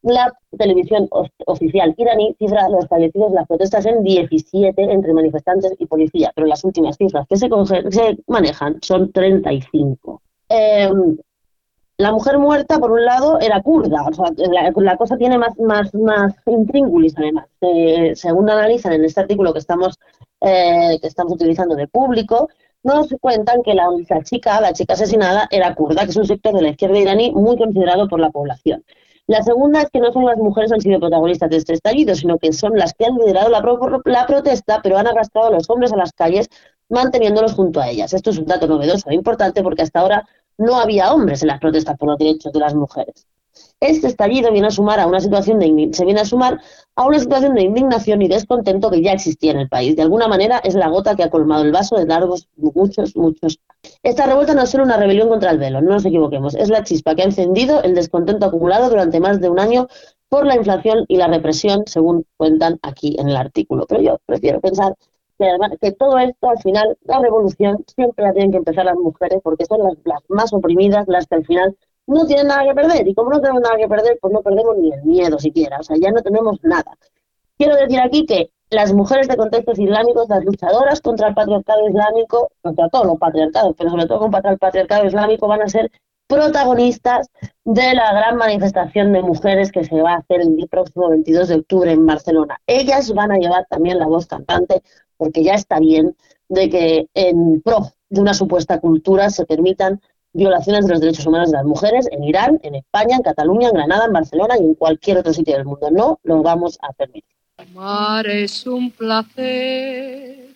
La 0.04 0.34
televisión 0.58 1.08
of- 1.12 1.30
oficial 1.45 1.93
iraní 1.97 2.36
cifra 2.39 2.67
los 2.69 2.88
fallecidos 2.88 3.32
las 3.34 3.45
protestas 3.47 3.86
en 3.86 4.04
17 4.04 4.82
entre 4.82 5.13
manifestantes 5.13 5.73
y 5.77 5.86
policía, 5.86 6.32
pero 6.36 6.47
las 6.47 6.63
últimas 6.63 6.97
cifras 6.97 7.27
que 7.27 7.38
se, 7.38 7.47
se 7.91 8.17
manejan 8.27 8.80
son 8.82 9.12
35. 9.12 10.21
Eh, 10.49 10.89
la 12.01 12.11
mujer 12.11 12.37
muerta, 12.37 12.79
por 12.79 12.91
un 12.91 13.05
lado, 13.05 13.39
era 13.39 13.61
kurda, 13.61 14.03
o 14.03 14.13
sea, 14.13 14.25
la, 14.75 14.97
cosa 14.97 15.17
tiene 15.17 15.37
más, 15.37 15.57
más, 15.59 15.93
más 15.93 16.33
intríngulis, 16.45 17.13
además. 17.17 17.45
Eh, 17.61 18.13
según 18.15 18.49
analizan 18.49 18.93
en 18.93 19.05
este 19.05 19.21
artículo 19.21 19.53
que 19.53 19.59
estamos, 19.59 19.99
eh, 20.41 20.97
que 20.99 21.07
estamos 21.07 21.33
utilizando 21.33 21.75
de 21.75 21.87
público, 21.87 22.49
nos 22.83 23.07
cuentan 23.21 23.61
que 23.63 23.73
la, 23.73 23.85
la 24.09 24.23
chica, 24.23 24.59
la 24.59 24.73
chica 24.73 24.93
asesinada, 24.93 25.47
era 25.51 25.75
kurda, 25.75 26.03
que 26.03 26.11
es 26.11 26.17
un 26.17 26.25
sector 26.25 26.53
de 26.53 26.63
la 26.63 26.69
izquierda 26.69 26.97
iraní 26.97 27.31
muy 27.31 27.55
considerado 27.57 28.07
por 28.07 28.19
la 28.19 28.31
población. 28.31 28.83
La 29.27 29.43
segunda 29.43 29.81
es 29.83 29.89
que 29.91 29.99
no 29.99 30.11
son 30.11 30.25
las 30.25 30.37
mujeres 30.37 30.71
que 30.71 30.75
han 30.75 30.81
sido 30.81 30.99
protagonistas 30.99 31.49
de 31.49 31.57
este 31.57 31.73
estallido, 31.73 32.15
sino 32.15 32.37
que 32.37 32.51
son 32.51 32.73
las 32.75 32.93
que 32.93 33.05
han 33.05 33.15
liderado 33.15 33.49
la, 33.49 33.61
pro- 33.61 34.01
la 34.05 34.25
protesta, 34.25 34.79
pero 34.81 34.97
han 34.97 35.07
arrastrado 35.07 35.47
a 35.47 35.51
los 35.51 35.69
hombres 35.69 35.93
a 35.93 35.95
las 35.95 36.11
calles 36.11 36.49
manteniéndolos 36.89 37.53
junto 37.53 37.79
a 37.79 37.87
ellas. 37.87 38.13
Esto 38.13 38.31
es 38.31 38.39
un 38.39 38.45
dato 38.45 38.67
novedoso 38.67 39.09
e 39.09 39.15
importante 39.15 39.63
porque 39.63 39.83
hasta 39.83 39.99
ahora 40.01 40.27
no 40.57 40.75
había 40.75 41.13
hombres 41.13 41.41
en 41.41 41.49
las 41.49 41.59
protestas 41.59 41.97
por 41.97 42.09
los 42.09 42.17
derechos 42.17 42.51
de 42.53 42.59
las 42.59 42.75
mujeres. 42.75 43.27
Este 43.79 44.07
estallido 44.07 44.51
viene 44.51 44.67
a 44.67 44.71
sumar 44.71 44.99
a 44.99 45.07
una 45.07 45.19
situación 45.19 45.59
de 45.59 45.89
se 45.91 46.05
viene 46.05 46.21
a 46.21 46.25
sumar 46.25 46.61
a 46.95 47.05
una 47.05 47.19
situación 47.19 47.55
de 47.55 47.63
indignación 47.63 48.21
y 48.21 48.27
descontento 48.27 48.91
que 48.91 49.01
ya 49.01 49.11
existía 49.11 49.51
en 49.51 49.59
el 49.59 49.69
país. 49.69 49.95
De 49.95 50.03
alguna 50.03 50.27
manera 50.27 50.59
es 50.63 50.75
la 50.75 50.87
gota 50.87 51.15
que 51.15 51.23
ha 51.23 51.29
colmado 51.29 51.63
el 51.63 51.71
vaso 51.71 51.95
de 51.97 52.05
largos, 52.05 52.47
muchos, 52.57 53.15
muchos. 53.15 53.59
Esta 54.03 54.27
revuelta 54.27 54.53
no 54.53 54.61
es 54.61 54.69
solo 54.69 54.83
una 54.83 54.97
rebelión 54.97 55.29
contra 55.29 55.51
el 55.51 55.57
velo, 55.57 55.81
no 55.81 55.89
nos 55.91 56.05
equivoquemos, 56.05 56.53
es 56.53 56.69
la 56.69 56.83
chispa 56.83 57.15
que 57.15 57.23
ha 57.23 57.25
encendido 57.25 57.81
el 57.81 57.95
descontento 57.95 58.45
acumulado 58.45 58.89
durante 58.89 59.19
más 59.19 59.41
de 59.41 59.49
un 59.49 59.59
año 59.59 59.87
por 60.29 60.45
la 60.45 60.55
inflación 60.55 61.05
y 61.07 61.17
la 61.17 61.27
represión, 61.27 61.83
según 61.87 62.25
cuentan 62.37 62.79
aquí 62.83 63.15
en 63.19 63.29
el 63.29 63.35
artículo. 63.35 63.85
Pero 63.87 64.01
yo 64.01 64.19
prefiero 64.25 64.61
pensar 64.61 64.95
que, 65.80 65.91
todo 65.93 66.17
esto, 66.19 66.49
al 66.49 66.60
final, 66.60 66.97
la 67.04 67.19
revolución 67.19 67.84
siempre 67.95 68.25
la 68.25 68.34
tienen 68.34 68.51
que 68.51 68.58
empezar 68.58 68.86
las 68.86 68.95
mujeres 68.95 69.39
porque 69.43 69.65
son 69.65 69.84
las, 69.84 69.93
las 70.04 70.21
más 70.30 70.54
oprimidas, 70.54 71.08
las 71.08 71.27
que 71.27 71.36
al 71.36 71.45
final 71.45 71.75
no 72.08 72.25
tienen 72.25 72.47
nada 72.47 72.63
que 72.63 72.73
perder. 72.73 73.08
Y 73.08 73.13
como 73.13 73.32
no 73.32 73.41
tenemos 73.41 73.62
nada 73.62 73.77
que 73.77 73.88
perder, 73.88 74.17
pues 74.21 74.34
no 74.34 74.41
perdemos 74.41 74.77
ni 74.77 74.91
el 74.91 75.04
miedo 75.04 75.39
siquiera. 75.39 75.80
O 75.80 75.84
sea, 75.84 75.97
ya 75.99 76.12
no 76.12 76.21
tenemos 76.21 76.60
nada. 76.63 76.97
Quiero 77.58 77.75
decir 77.75 77.99
aquí 77.99 78.25
que 78.25 78.51
las 78.71 78.93
mujeres 78.93 79.27
de 79.27 79.38
contextos 79.38 79.77
islámicos, 79.77 80.30
las 80.30 80.43
luchadoras 80.45 81.01
contra 81.01 81.27
el 81.27 81.34
patriarcado 81.34 81.88
islámico, 81.88 82.51
contra 82.62 82.89
todos 82.89 83.06
los 83.06 83.17
patriarcados, 83.17 83.75
pero 83.77 83.89
sobre 83.89 84.08
todo 84.08 84.19
contra 84.19 84.51
el 84.51 84.58
patriarcado 84.58 85.06
islámico, 85.06 85.47
van 85.47 85.62
a 85.62 85.67
ser 85.67 85.91
protagonistas 86.27 87.30
de 87.65 87.93
la 87.93 88.13
gran 88.13 88.38
manifestación 88.38 89.12
de 89.12 89.21
mujeres 89.21 89.69
que 89.71 89.84
se 89.84 90.01
va 90.01 90.13
a 90.13 90.17
hacer 90.19 90.39
el 90.39 90.67
próximo 90.69 91.10
22 91.10 91.49
de 91.49 91.56
octubre 91.56 91.91
en 91.91 92.06
Barcelona. 92.06 92.62
Ellas 92.65 93.13
van 93.13 93.34
a 93.34 93.38
llevar 93.38 93.67
también 93.69 93.99
la 93.99 94.08
voz 94.08 94.27
cantante 94.27 94.82
porque 95.21 95.43
ya 95.43 95.53
está 95.53 95.77
bien 95.79 96.15
de 96.49 96.67
que 96.67 97.07
en 97.13 97.62
pro 97.62 97.93
de 98.10 98.21
una 98.21 98.34
supuesta 98.34 98.79
cultura 98.79 99.29
se 99.29 99.45
permitan 99.45 100.01
violaciones 100.34 100.88
de 100.88 100.93
los 100.93 100.99
derechos 100.99 101.27
humanos 101.27 101.51
de 101.51 101.57
las 101.57 101.65
mujeres 101.67 102.07
en 102.12 102.23
Irán, 102.23 102.60
en 102.63 102.73
España, 102.73 103.17
en 103.17 103.21
Cataluña, 103.21 103.67
en 103.67 103.75
Granada, 103.75 104.05
en 104.05 104.13
Barcelona 104.13 104.55
y 104.60 104.63
en 104.63 104.73
cualquier 104.73 105.19
otro 105.19 105.31
sitio 105.31 105.53
del 105.53 105.65
mundo. 105.65 105.91
No 105.91 106.19
lo 106.23 106.41
vamos 106.41 106.79
a 106.81 106.91
permitir. 106.93 107.29
Amar 107.57 108.25
es 108.25 108.65
un 108.65 108.89
placer 108.89 110.55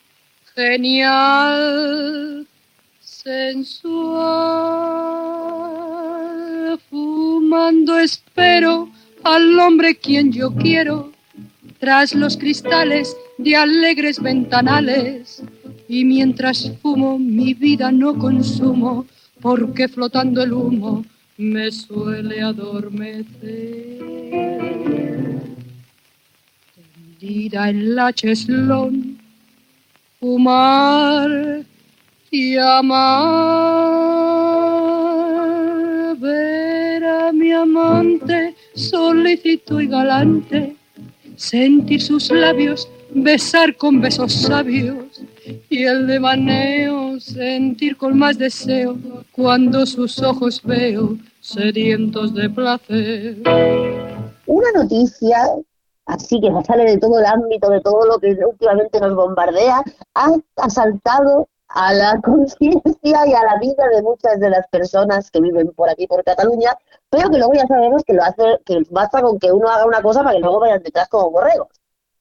genial, 0.56 2.48
sensual. 3.02 4.16
Fumando 6.90 8.00
espero 8.00 8.90
al 9.24 9.60
hombre 9.60 9.96
quien 9.96 10.32
yo 10.32 10.56
quiero, 10.56 11.12
tras 11.80 12.14
los 12.14 12.38
cristales 12.38 13.16
de 13.38 13.56
alegres 13.56 14.22
ventanales. 14.22 15.44
Y 15.88 16.04
mientras 16.06 16.72
fumo 16.82 17.20
mi 17.20 17.54
vida 17.54 17.92
no 17.92 18.18
consumo, 18.18 19.06
porque 19.42 19.88
flotando 19.88 20.44
el 20.44 20.54
humo 20.54 21.06
me 21.38 21.72
suele 21.72 22.42
adormecer 22.42 24.00
tendida 27.26 27.70
en 27.70 27.96
la 27.96 28.12
cheslón, 28.14 29.18
fumar 30.20 31.64
y 32.30 32.58
amar, 32.58 32.96
ver 36.18 37.04
a 37.04 37.32
mi 37.32 37.52
amante 37.52 38.56
solícito 38.76 39.80
y 39.82 39.88
galante, 39.88 40.76
sentir 41.38 42.02
sus 42.02 42.32
labios, 42.32 42.90
besar 43.12 43.76
con 43.76 44.02
besos 44.02 44.34
sabios 44.34 45.22
y 45.70 45.84
el 45.84 46.08
devaneo 46.08 47.20
sentir 47.20 47.98
con 47.98 48.18
más 48.18 48.38
deseo 48.38 48.98
cuando 49.32 49.86
sus 49.86 50.22
ojos 50.22 50.62
veo 50.64 51.18
sedientos 51.40 52.34
de 52.34 52.50
placer. 52.50 53.38
Una 54.46 54.72
noticia 54.76 55.38
así 56.06 56.40
que 56.40 56.52
sale 56.66 56.86
de 56.86 56.98
todo 56.98 57.20
el 57.20 57.26
ámbito, 57.26 57.70
de 57.70 57.82
todo 57.82 58.06
lo 58.06 58.20
que 58.20 58.38
últimamente 58.46 59.00
nos 59.00 59.16
bombardea, 59.16 59.84
ha 60.16 60.32
asaltado 60.58 61.48
a 61.76 61.94
la 61.94 62.20
conciencia 62.24 63.28
y 63.28 63.34
a 63.34 63.44
la 63.44 63.60
vida 63.60 63.88
de 63.94 64.02
muchas 64.02 64.40
de 64.40 64.50
las 64.50 64.68
personas 64.70 65.30
que 65.30 65.42
viven 65.42 65.72
por 65.74 65.90
aquí, 65.90 66.08
por 66.08 66.24
Cataluña, 66.24 66.76
pero 67.10 67.30
que 67.30 67.38
luego 67.38 67.54
ya 67.54 67.68
sabemos 67.68 68.04
que 68.04 68.14
lo 68.14 68.24
hace, 68.24 68.60
que 68.66 68.82
basta 68.90 69.22
con 69.22 69.38
que 69.38 69.52
uno 69.52 69.68
haga 69.70 69.86
una 69.86 70.02
cosa 70.02 70.24
para 70.24 70.36
que 70.36 70.42
luego 70.42 70.62
vayan 70.62 70.82
detrás 70.82 71.08
como 71.10 71.30
borregos. 71.30 71.68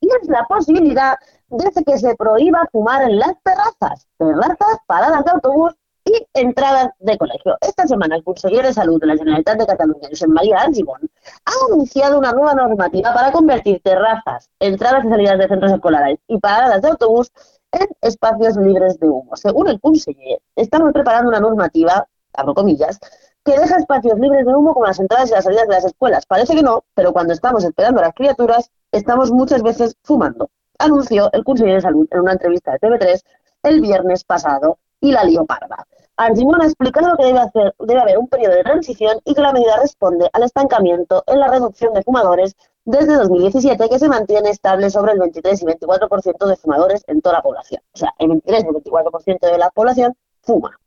Y 0.00 0.08
es 0.08 0.28
la 0.28 0.44
posibilidad 0.46 1.14
de 1.48 1.84
que 1.84 1.98
se 1.98 2.14
prohíba 2.16 2.68
fumar 2.70 3.08
en 3.08 3.18
las 3.18 3.34
terrazas, 3.42 4.06
terrazas, 4.18 4.78
paradas 4.86 5.24
de 5.24 5.30
autobús 5.30 5.74
y 6.04 6.26
entradas 6.34 6.90
de 6.98 7.16
colegio. 7.16 7.56
Esta 7.60 7.86
semana 7.86 8.16
el 8.16 8.24
consejero 8.24 8.66
de 8.66 8.74
Salud 8.74 9.00
de 9.00 9.06
la 9.06 9.16
Generalitat 9.16 9.58
de 9.58 9.66
Cataluña, 9.66 10.08
Josep 10.10 10.28
María 10.28 10.58
Argimon, 10.58 11.00
ha 11.46 11.72
anunciado 11.72 12.18
una 12.18 12.32
nueva 12.32 12.54
normativa 12.54 13.14
para 13.14 13.32
convertir 13.32 13.80
terrazas, 13.82 14.50
entradas 14.58 15.04
y 15.06 15.08
salidas 15.08 15.38
de 15.38 15.48
centros 15.48 15.72
escolares 15.72 16.18
y 16.26 16.38
paradas 16.38 16.82
de 16.82 16.88
autobús 16.88 17.32
en 17.74 17.88
espacios 18.00 18.56
libres 18.56 18.98
de 19.00 19.08
humo. 19.08 19.36
Según 19.36 19.68
el 19.68 19.80
conseller, 19.80 20.40
estamos 20.56 20.92
preparando 20.92 21.28
una 21.28 21.40
normativa, 21.40 22.06
abro 22.32 22.54
comillas, 22.54 22.98
que 23.44 23.58
deja 23.58 23.76
espacios 23.76 24.18
libres 24.18 24.46
de 24.46 24.54
humo 24.54 24.72
como 24.72 24.86
las 24.86 25.00
entradas 25.00 25.30
y 25.30 25.34
las 25.34 25.44
salidas 25.44 25.68
de 25.68 25.74
las 25.74 25.84
escuelas. 25.84 26.24
Parece 26.26 26.54
que 26.54 26.62
no, 26.62 26.84
pero 26.94 27.12
cuando 27.12 27.32
estamos 27.32 27.64
esperando 27.64 28.00
a 28.00 28.04
las 28.04 28.14
criaturas, 28.14 28.70
estamos 28.92 29.30
muchas 29.30 29.62
veces 29.62 29.96
fumando. 30.02 30.50
Anunció 30.78 31.30
el 31.32 31.44
consejero 31.44 31.76
de 31.76 31.80
Salud 31.82 32.08
en 32.10 32.20
una 32.20 32.32
entrevista 32.32 32.72
de 32.72 32.78
TV3 32.78 33.22
el 33.64 33.80
viernes 33.80 34.24
pasado 34.24 34.78
y 35.00 35.12
la 35.12 35.24
lió 35.24 35.44
parda. 35.44 35.86
Argimon 36.16 36.62
ha 36.62 36.66
explicado 36.66 37.16
que 37.16 37.24
debe, 37.24 37.40
hacer, 37.40 37.74
debe 37.80 38.00
haber 38.00 38.18
un 38.18 38.28
periodo 38.28 38.54
de 38.54 38.62
transición 38.62 39.18
y 39.24 39.34
que 39.34 39.40
la 39.40 39.52
medida 39.52 39.76
responde 39.82 40.30
al 40.32 40.44
estancamiento 40.44 41.24
en 41.26 41.40
la 41.40 41.48
reducción 41.48 41.92
de 41.92 42.02
fumadores 42.02 42.54
desde 42.84 43.16
2017, 43.16 43.88
que 43.88 43.98
se 43.98 44.08
mantiene 44.08 44.50
estable 44.50 44.90
sobre 44.90 45.12
el 45.12 45.18
23 45.20 45.62
y 45.62 45.66
24% 45.66 46.46
de 46.46 46.56
fumadores 46.56 47.04
en 47.06 47.22
toda 47.22 47.36
la 47.36 47.42
población. 47.42 47.82
O 47.94 47.98
sea, 47.98 48.14
el 48.18 48.28
23 48.28 48.64
y 48.64 48.66
el 48.66 48.74
24% 48.74 49.38
de 49.40 49.58
la 49.58 49.70
población 49.70 50.14
fuma. 50.42 50.78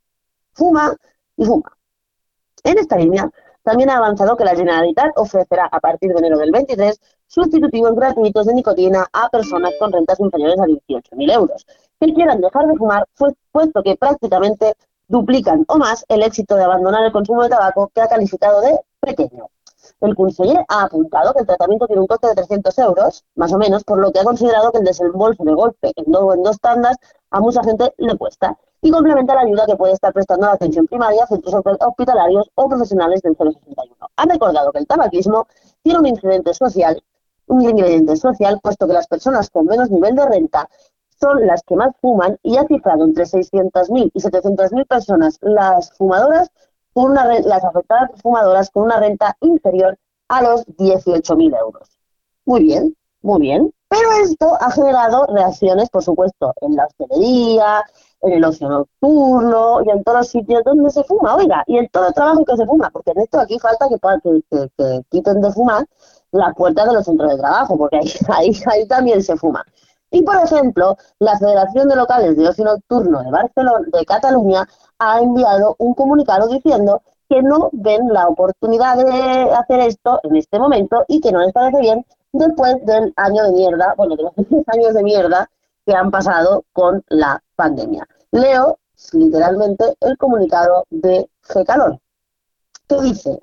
Fuma 0.54 0.96
y 1.36 1.46
fuma. 1.46 1.78
En 2.64 2.78
esta 2.78 2.98
línea, 2.98 3.30
también 3.64 3.90
ha 3.90 3.98
avanzado 3.98 4.38
que 4.38 4.46
la 4.46 4.56
Generalitat 4.56 5.12
ofrecerá 5.18 5.68
a 5.72 5.80
partir 5.80 6.12
de 6.14 6.20
enero 6.20 6.38
del 6.38 6.52
23 6.52 7.00
sustitutivos 7.28 7.96
gratuitos 7.96 8.46
de 8.46 8.54
nicotina 8.54 9.06
a 9.12 9.30
personas 9.30 9.74
con 9.80 9.92
rentas 9.92 10.20
inferiores 10.20 10.60
a 10.60 10.64
18.000 10.64 11.34
euros 11.34 11.66
que 12.00 12.14
quieran 12.14 12.42
dejar 12.42 12.68
de 12.68 12.76
fumar, 12.76 13.06
pues, 13.18 13.34
puesto 13.52 13.84
que 13.84 13.96
prácticamente 13.96 14.76
duplican 15.08 15.66
o 15.68 15.78
más 15.78 16.06
el 16.08 16.24
éxito 16.24 16.56
de 16.56 16.64
abandonar 16.64 17.04
el 17.04 17.12
consumo 17.12 17.44
de 17.44 17.50
tabaco 17.50 17.92
que 17.94 18.02
ha 18.02 18.08
calificado 18.08 18.62
de 18.62 18.80
pequeño. 19.00 19.50
El 20.02 20.16
conseller 20.16 20.64
ha 20.68 20.84
apuntado 20.84 21.34
que 21.34 21.40
el 21.40 21.48
tratamiento 21.48 21.88
tiene 21.88 22.02
un 22.02 22.08
coste 22.08 22.28
de 22.28 22.36
300 22.36 22.78
euros, 22.80 23.26
más 23.36 23.52
o 23.54 23.58
menos, 23.58 23.84
por 23.84 24.00
lo 24.00 24.12
que 24.12 24.20
ha 24.20 24.24
considerado 24.24 24.72
que 24.72 24.80
el 24.80 24.84
desembolso 24.84 25.44
de 25.44 25.54
golpe 25.54 25.92
en 25.96 26.12
dos, 26.12 26.36
en 26.36 26.44
dos 26.44 26.60
tandas 26.60 26.98
a 27.32 27.40
mucha 27.40 27.64
gente 27.64 27.94
le 27.98 28.16
cuesta 28.18 28.58
y 28.82 28.92
complementa 28.92 29.34
la 29.34 29.42
ayuda 29.42 29.66
que 29.66 29.76
puede 29.76 29.94
estar 29.94 30.14
prestando 30.14 30.46
la 30.46 30.54
atención 30.54 30.86
primaria, 30.86 31.26
centros 31.26 31.56
hospitalarios 31.80 32.50
o 32.56 32.70
profesionales 32.70 33.22
del 33.22 33.36
061. 33.36 33.96
Han 34.16 34.30
recordado 34.30 34.72
que 34.72 34.80
el 34.80 34.88
tabaquismo 34.88 35.48
tiene 35.82 36.00
un 36.00 36.06
incidente 36.06 36.54
social, 36.54 37.02
un 37.48 37.62
ingrediente 37.62 38.16
social, 38.18 38.60
puesto 38.62 38.88
que 38.88 38.94
las 38.94 39.08
personas 39.08 39.50
con 39.50 39.66
menos 39.66 39.90
nivel 39.90 40.16
de 40.16 40.26
renta 40.26 40.70
son 41.20 41.48
las 41.48 41.64
que 41.64 41.76
más 41.76 41.96
fuman 42.00 42.38
y 42.44 42.58
ha 42.58 42.68
cifrado 42.68 43.04
entre 43.04 43.24
600.000 43.24 44.12
y 44.14 44.20
700.000 44.20 44.88
personas 44.88 45.40
las 45.42 45.92
fumadoras 45.94 46.52
con 46.98 47.12
una 47.12 47.26
las 47.42 47.64
afectadas 47.64 48.10
fumadoras 48.22 48.70
con 48.72 48.84
una 48.84 49.00
renta 49.00 49.36
inferior 49.42 49.98
a 50.30 50.42
los 50.42 50.66
18.000 50.78 51.54
euros. 51.54 51.90
Muy 52.46 52.64
bien, 52.64 52.96
muy 53.22 53.40
bien. 53.42 53.72
Pero 53.90 54.10
esto 54.24 54.58
ha 54.60 54.72
generado 54.72 55.26
reacciones, 55.28 55.90
por 55.90 56.04
supuesto, 56.04 56.54
en 56.62 56.76
la 56.76 56.86
hostelería, 56.86 57.84
en 58.22 58.34
el 58.34 58.44
ocio 58.44 58.68
nocturno 58.68 59.82
y 59.86 59.90
en 59.92 60.04
todos 60.04 60.18
los 60.20 60.28
sitios 60.28 60.64
donde 60.64 60.90
se 60.90 61.04
fuma, 61.04 61.36
oiga, 61.36 61.64
y 61.68 61.78
en 61.78 61.88
todo 61.90 62.08
el 62.08 62.14
trabajo 62.14 62.44
que 62.44 62.58
se 62.58 62.66
fuma, 62.66 62.90
porque 62.90 63.12
en 63.12 63.20
esto 63.22 63.40
aquí 63.40 63.60
falta 63.60 63.88
que, 63.90 63.98
que, 64.52 64.70
que- 64.78 65.02
quiten 65.10 65.40
de 65.42 65.52
fumar 65.52 65.86
las 66.32 66.54
puertas 66.56 66.88
de 66.88 66.94
los 66.96 67.06
centros 67.06 67.30
de 67.32 67.38
trabajo, 67.38 67.78
porque 67.78 68.00
ahí 68.30 68.88
también 68.88 69.24
se 69.24 69.38
fuma. 69.38 69.64
Y, 70.12 70.22
por 70.24 70.38
ejemplo, 70.38 70.98
la 71.20 71.38
Federación 71.38 71.88
de 71.90 71.96
Locales 71.96 72.38
de 72.38 72.48
Ocio 72.48 72.66
Nocturno 72.66 73.24
de 73.24 73.32
Barcelona, 73.32 73.86
de 73.92 74.06
Cataluña, 74.06 74.68
ha 75.00 75.20
enviado 75.20 75.76
un 75.80 75.94
comunicado 75.94 76.48
diciendo 76.48 77.02
que 77.30 77.42
no 77.42 77.70
ven 77.74 78.08
la 78.10 78.28
oportunidad 78.28 78.98
de 78.98 79.52
hacer 79.52 79.82
esto 79.82 80.20
en 80.24 80.38
este 80.38 80.60
momento 80.60 81.04
y 81.08 81.20
que 81.20 81.32
no 81.32 81.42
les 81.42 81.52
parece 81.52 81.82
bien 81.82 82.06
después 82.32 82.76
del 82.86 83.14
año 83.16 83.44
de 83.44 83.52
mierda, 83.52 83.94
bueno, 83.98 84.16
de 84.16 84.24
los 84.24 84.36
10 84.50 84.64
años 84.68 84.94
de 84.94 85.04
mierda 85.04 85.50
que 85.86 85.94
han 85.94 86.12
pasado 86.12 86.64
con 86.74 87.04
la 87.10 87.42
pandemia. 87.56 88.08
Leo 88.32 88.78
literalmente 89.14 89.96
el 90.02 90.18
comunicado 90.18 90.86
de 90.90 91.30
Gecalor, 91.44 92.00
que 92.88 93.02
dice 93.02 93.40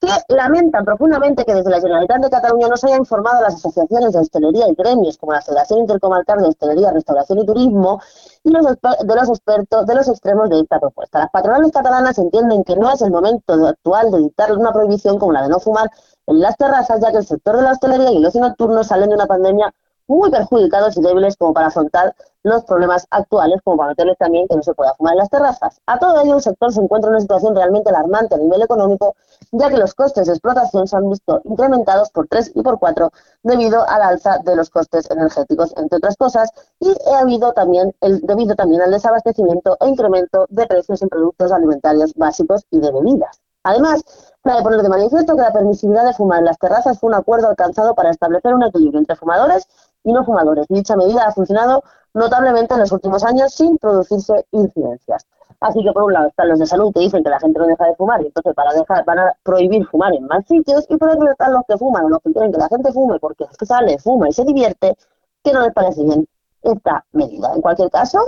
que 0.00 0.34
lamentan 0.34 0.84
profundamente 0.84 1.44
que 1.44 1.54
desde 1.54 1.70
la 1.70 1.80
Generalitat 1.80 2.22
de 2.22 2.30
Cataluña 2.30 2.68
no 2.68 2.76
se 2.76 2.86
haya 2.86 2.96
informado 2.96 3.38
a 3.38 3.42
las 3.42 3.56
asociaciones 3.56 4.12
de 4.12 4.20
hostelería 4.20 4.68
y 4.68 4.74
gremios 4.74 5.18
como 5.18 5.32
la 5.32 5.42
Federación 5.42 5.80
Intercomarcal 5.80 6.38
de 6.38 6.48
Hostelería, 6.48 6.90
Restauración 6.90 7.40
y 7.40 7.46
Turismo 7.46 8.00
y 8.42 8.50
los 8.50 8.64
de 8.64 9.14
los 9.14 9.28
expertos 9.28 9.86
de 9.86 9.94
los 9.94 10.08
extremos 10.08 10.48
de 10.48 10.60
esta 10.60 10.80
propuesta. 10.80 11.18
Las 11.18 11.30
patronales 11.30 11.70
catalanas 11.70 12.18
entienden 12.18 12.64
que 12.64 12.76
no 12.76 12.90
es 12.90 13.02
el 13.02 13.10
momento 13.10 13.52
actual 13.66 14.10
de 14.10 14.18
dictar 14.18 14.56
una 14.56 14.72
prohibición 14.72 15.18
como 15.18 15.32
la 15.32 15.42
de 15.42 15.50
no 15.50 15.60
fumar 15.60 15.90
en 16.26 16.40
las 16.40 16.56
terrazas, 16.56 17.00
ya 17.00 17.10
que 17.10 17.18
el 17.18 17.26
sector 17.26 17.56
de 17.56 17.62
la 17.62 17.72
hostelería 17.72 18.10
y 18.10 18.16
el 18.16 18.26
ocio 18.26 18.40
nocturno 18.40 18.82
salen 18.84 19.10
de 19.10 19.16
una 19.16 19.26
pandemia 19.26 19.74
muy 20.10 20.28
perjudicados 20.28 20.96
y 20.96 21.02
débiles 21.02 21.36
como 21.36 21.54
para 21.54 21.68
afrontar 21.68 22.16
los 22.42 22.64
problemas 22.64 23.06
actuales, 23.10 23.60
como 23.62 23.76
para 23.76 23.90
meterles 23.90 24.18
también 24.18 24.48
que 24.48 24.56
no 24.56 24.62
se 24.62 24.74
pueda 24.74 24.94
fumar 24.94 25.12
en 25.12 25.18
las 25.18 25.30
terrazas. 25.30 25.80
A 25.86 26.00
todo 26.00 26.20
ello, 26.22 26.36
el 26.36 26.42
sector 26.42 26.72
se 26.72 26.80
encuentra 26.80 27.08
en 27.08 27.14
una 27.14 27.20
situación 27.20 27.54
realmente 27.54 27.90
alarmante 27.90 28.34
a 28.34 28.38
nivel 28.38 28.60
económico, 28.60 29.14
ya 29.52 29.68
que 29.68 29.76
los 29.76 29.94
costes 29.94 30.26
de 30.26 30.32
explotación 30.32 30.88
se 30.88 30.96
han 30.96 31.08
visto 31.08 31.40
incrementados 31.44 32.10
por 32.10 32.26
tres 32.26 32.50
y 32.54 32.62
por 32.62 32.80
cuatro 32.80 33.12
debido 33.44 33.88
al 33.88 34.02
alza 34.02 34.38
de 34.38 34.56
los 34.56 34.68
costes 34.68 35.08
energéticos, 35.10 35.72
entre 35.76 35.98
otras 35.98 36.16
cosas, 36.16 36.50
y 36.80 36.92
ha 37.14 37.20
habido 37.20 37.52
también 37.52 37.94
debido 38.00 38.56
también 38.56 38.82
al 38.82 38.90
desabastecimiento 38.90 39.76
e 39.80 39.88
incremento 39.88 40.46
de 40.48 40.66
precios 40.66 41.02
en 41.02 41.08
productos 41.08 41.52
alimentarios 41.52 42.14
básicos 42.14 42.64
y 42.70 42.80
de 42.80 42.90
bebidas. 42.90 43.40
Además, 43.62 44.02
cabe 44.42 44.62
poner 44.62 44.80
de 44.80 44.88
manifiesto 44.88 45.36
que 45.36 45.42
la 45.42 45.52
permisividad 45.52 46.06
de 46.06 46.14
fumar 46.14 46.38
en 46.38 46.46
las 46.46 46.58
terrazas 46.58 46.98
fue 46.98 47.08
un 47.08 47.14
acuerdo 47.14 47.48
alcanzado 47.48 47.94
para 47.94 48.10
establecer 48.10 48.54
un 48.54 48.62
equilibrio 48.62 49.00
entre 49.00 49.16
fumadores 49.16 49.68
y 50.04 50.12
no 50.12 50.24
fumadores. 50.24 50.66
Dicha 50.68 50.96
medida 50.96 51.26
ha 51.26 51.32
funcionado 51.32 51.82
notablemente 52.14 52.74
en 52.74 52.80
los 52.80 52.92
últimos 52.92 53.24
años 53.24 53.52
sin 53.52 53.78
producirse 53.78 54.46
incidencias. 54.52 55.26
Así 55.60 55.82
que 55.84 55.92
por 55.92 56.04
un 56.04 56.14
lado 56.14 56.28
están 56.28 56.48
los 56.48 56.58
de 56.58 56.66
salud 56.66 56.92
que 56.92 57.00
dicen 57.00 57.22
que 57.22 57.28
la 57.28 57.38
gente 57.38 57.58
no 57.58 57.66
deja 57.66 57.84
de 57.84 57.94
fumar 57.94 58.22
y 58.22 58.26
entonces 58.26 58.54
para 58.54 58.72
dejar 58.72 59.04
van 59.04 59.18
a 59.18 59.32
prohibir 59.42 59.86
fumar 59.86 60.14
en 60.14 60.26
más 60.26 60.46
sitios 60.46 60.86
y 60.88 60.96
por 60.96 61.10
otro 61.10 61.30
están 61.30 61.52
los 61.52 61.62
que 61.68 61.76
fuman 61.76 62.06
o 62.06 62.08
los 62.08 62.20
que 62.22 62.32
quieren 62.32 62.50
que 62.50 62.58
la 62.58 62.68
gente 62.68 62.92
fume 62.92 63.18
porque 63.18 63.44
es 63.44 63.56
que 63.58 63.66
sale, 63.66 63.98
fuma 63.98 64.28
y 64.28 64.32
se 64.32 64.44
divierte, 64.44 64.96
que 65.44 65.52
no 65.52 65.60
les 65.60 65.74
parece 65.74 66.02
bien 66.02 66.26
esta 66.62 67.04
medida. 67.12 67.52
En 67.54 67.60
cualquier 67.60 67.90
caso, 67.90 68.20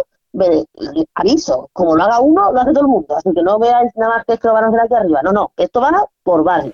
aviso, 1.14 1.70
como 1.72 1.96
lo 1.96 2.02
haga 2.02 2.20
uno, 2.20 2.52
lo 2.52 2.60
hace 2.60 2.72
todo 2.72 2.84
el 2.84 2.88
mundo. 2.88 3.16
Así 3.16 3.30
que 3.34 3.42
no 3.42 3.58
veáis 3.58 3.92
nada 3.96 4.16
más 4.16 4.24
que 4.24 4.34
esto 4.34 4.48
lo 4.48 4.54
van 4.54 4.64
a 4.64 4.68
hacer 4.68 4.80
aquí 4.80 4.94
arriba. 4.94 5.22
No, 5.22 5.32
no, 5.32 5.52
esto 5.56 5.80
va 5.80 6.06
por 6.22 6.44
barrio. 6.44 6.72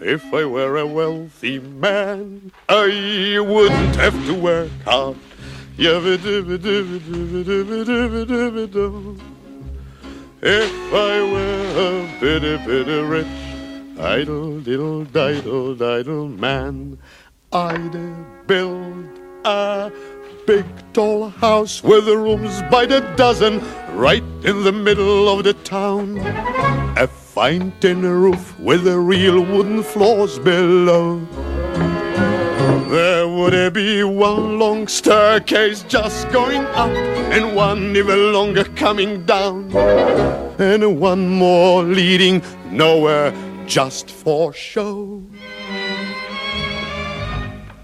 If 0.00 0.34
I 0.34 0.44
were 0.44 0.76
a 0.76 0.86
wealthy 0.86 1.60
man, 1.60 2.50
I 2.68 3.38
wouldn't 3.38 3.96
have 3.96 4.26
to 4.26 4.34
work 4.34 4.70
hard. 4.84 5.16
If 10.46 10.92
I 10.92 11.22
were 11.32 11.66
a 11.78 12.20
bitty 12.20 12.56
bitty 12.66 13.00
rich, 13.02 13.26
idle 13.98 14.60
diddle 14.60 15.04
diddle 15.04 15.74
diddle 15.74 16.28
man, 16.28 16.98
I'd 17.52 18.46
build 18.46 19.06
a 19.44 19.92
big 20.46 20.66
tall 20.92 21.28
house 21.30 21.82
with 21.82 22.06
rooms 22.08 22.62
by 22.70 22.84
the 22.86 23.00
dozen 23.16 23.60
right 23.96 24.24
in 24.42 24.64
the 24.64 24.72
middle 24.72 25.28
of 25.28 25.44
the 25.44 25.54
town. 25.54 26.18
A 26.98 27.06
fine 27.34 27.72
tin 27.80 28.00
roof 28.02 28.56
with 28.60 28.84
the 28.84 28.96
real 28.96 29.40
wooden 29.40 29.82
floors 29.82 30.38
below. 30.38 31.18
There 32.88 33.26
would 33.26 33.74
be 33.74 34.04
one 34.04 34.60
long 34.60 34.86
staircase 34.86 35.82
just 35.82 36.30
going 36.30 36.64
up 36.76 36.92
and 37.34 37.56
one 37.56 37.96
even 37.96 38.32
longer 38.32 38.62
coming 38.76 39.26
down. 39.26 39.76
And 40.60 41.00
one 41.00 41.28
more 41.28 41.82
leading 41.82 42.40
nowhere 42.70 43.34
just 43.66 44.12
for 44.12 44.52
show. 44.52 45.20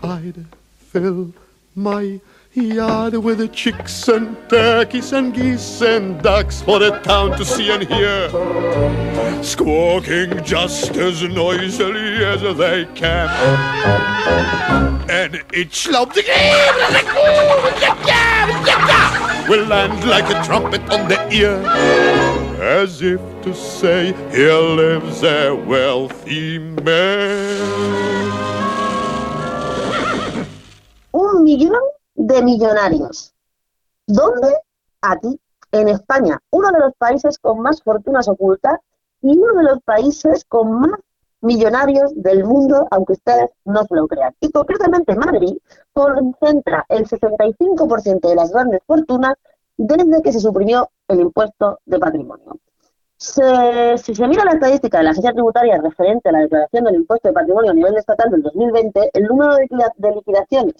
I'd 0.00 0.46
fill 0.92 1.32
my 1.74 2.20
yard 2.52 3.14
with 3.14 3.38
the 3.38 3.48
chicks 3.48 4.08
and 4.08 4.36
turkeys 4.48 5.12
and 5.12 5.32
geese 5.32 5.80
and 5.82 6.20
ducks 6.20 6.60
for 6.60 6.80
the 6.80 6.90
town 7.00 7.30
to 7.38 7.44
see 7.44 7.70
and 7.70 7.84
hear. 7.84 8.28
Squawking 9.42 10.42
just 10.42 10.96
as 10.96 11.22
noisily 11.22 12.24
as 12.24 12.42
they 12.58 12.86
can. 12.94 13.28
And 15.08 15.42
each 15.54 15.88
loud 15.88 16.14
will 19.48 19.66
land 19.66 20.04
like 20.08 20.28
a 20.28 20.44
trumpet 20.44 20.82
on 20.90 21.08
the 21.08 21.28
ear. 21.32 21.64
As 22.60 23.00
if 23.00 23.20
to 23.42 23.54
say, 23.54 24.12
here 24.30 24.52
lives 24.54 25.22
a 25.22 25.54
wealthy 25.54 26.58
man. 26.58 27.60
Oh, 31.12 31.36
un 31.36 31.44
millón 31.44 31.99
de 32.20 32.42
millonarios. 32.42 33.32
¿Dónde? 34.06 34.54
Aquí, 35.00 35.40
en 35.72 35.88
España, 35.88 36.38
uno 36.50 36.70
de 36.70 36.80
los 36.80 36.92
países 36.96 37.38
con 37.38 37.60
más 37.60 37.82
fortunas 37.82 38.28
ocultas 38.28 38.78
y 39.22 39.38
uno 39.38 39.54
de 39.54 39.64
los 39.64 39.80
países 39.82 40.44
con 40.44 40.80
más 40.80 41.00
millonarios 41.40 42.12
del 42.14 42.44
mundo, 42.44 42.86
aunque 42.90 43.14
ustedes 43.14 43.50
no 43.64 43.84
se 43.84 43.94
lo 43.94 44.06
crean. 44.06 44.34
Y 44.40 44.50
concretamente 44.52 45.16
Madrid 45.16 45.56
concentra 45.94 46.84
el 46.90 47.06
65% 47.08 48.28
de 48.28 48.34
las 48.34 48.52
grandes 48.52 48.82
fortunas 48.86 49.34
desde 49.78 50.20
que 50.22 50.32
se 50.32 50.40
suprimió 50.40 50.90
el 51.08 51.20
impuesto 51.20 51.80
de 51.86 51.98
patrimonio. 51.98 52.58
Se- 53.16 53.96
si 53.96 54.14
se 54.14 54.28
mira 54.28 54.44
la 54.44 54.52
estadística 54.52 54.98
de 54.98 55.04
la 55.04 55.10
agencia 55.12 55.32
tributaria 55.32 55.80
referente 55.80 56.28
a 56.28 56.32
la 56.32 56.40
declaración 56.40 56.84
del 56.84 56.96
impuesto 56.96 57.28
de 57.28 57.34
patrimonio 57.34 57.70
a 57.70 57.74
nivel 57.74 57.96
estatal 57.96 58.30
del 58.30 58.42
2020, 58.42 59.10
el 59.14 59.24
número 59.24 59.54
de 59.54 59.62
liquida- 59.62 59.92
de 59.96 60.14
liquidaciones 60.14 60.74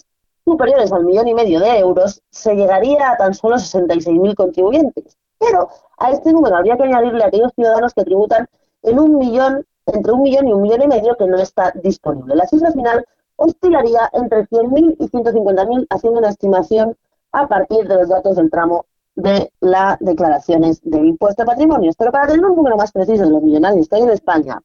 superiores 0.51 0.91
al 0.93 1.05
millón 1.05 1.29
y 1.29 1.35
medio 1.35 1.61
de 1.61 1.79
euros 1.79 2.23
se 2.31 2.55
llegaría 2.55 3.13
a 3.13 3.17
tan 3.17 3.35
solo 3.35 3.57
66.000 3.57 4.35
contribuyentes. 4.35 5.17
Pero 5.39 5.69
a 5.99 6.11
este 6.11 6.33
número 6.33 6.57
habría 6.57 6.77
que 6.77 6.83
añadirle 6.83 7.23
a 7.23 7.29
aquellos 7.29 7.53
ciudadanos 7.55 7.95
que 7.95 8.05
tributan 8.05 8.49
en 8.83 8.99
un 8.99 9.17
millón, 9.17 9.65
entre 9.87 10.13
un 10.13 10.23
millón 10.23 10.49
y 10.49 10.53
un 10.53 10.63
millón 10.63 10.83
y 10.83 10.89
medio 10.89 11.17
que 11.17 11.27
no 11.27 11.39
está 11.39 11.73
disponible. 11.83 12.35
La 12.35 12.47
cifra 12.47 12.73
final 12.73 13.07
oscilaría 13.37 14.11
entre 14.13 14.47
100.000 14.49 14.97
y 14.99 15.09
150.000, 15.09 15.87
haciendo 15.89 16.19
una 16.19 16.29
estimación 16.31 16.97
a 17.33 17.47
partir 17.47 17.87
de 17.87 17.95
los 17.95 18.09
datos 18.09 18.37
del 18.37 18.51
tramo 18.51 18.87
de 19.21 19.53
las 19.61 19.99
declaraciones 20.01 20.81
del 20.83 21.07
impuesto 21.07 21.43
de 21.43 21.47
patrimonio. 21.47 21.93
Pero 21.97 22.13
para 22.13 22.27
tener 22.27 22.45
un 22.45 22.57
número 22.57 22.77
más 22.77 22.93
preciso 22.93 23.25
de 23.25 23.31
los 23.31 23.43
millonarios 23.43 23.89
que 23.89 23.97
hay 23.97 24.03
en 24.03 24.11
España, 24.11 24.61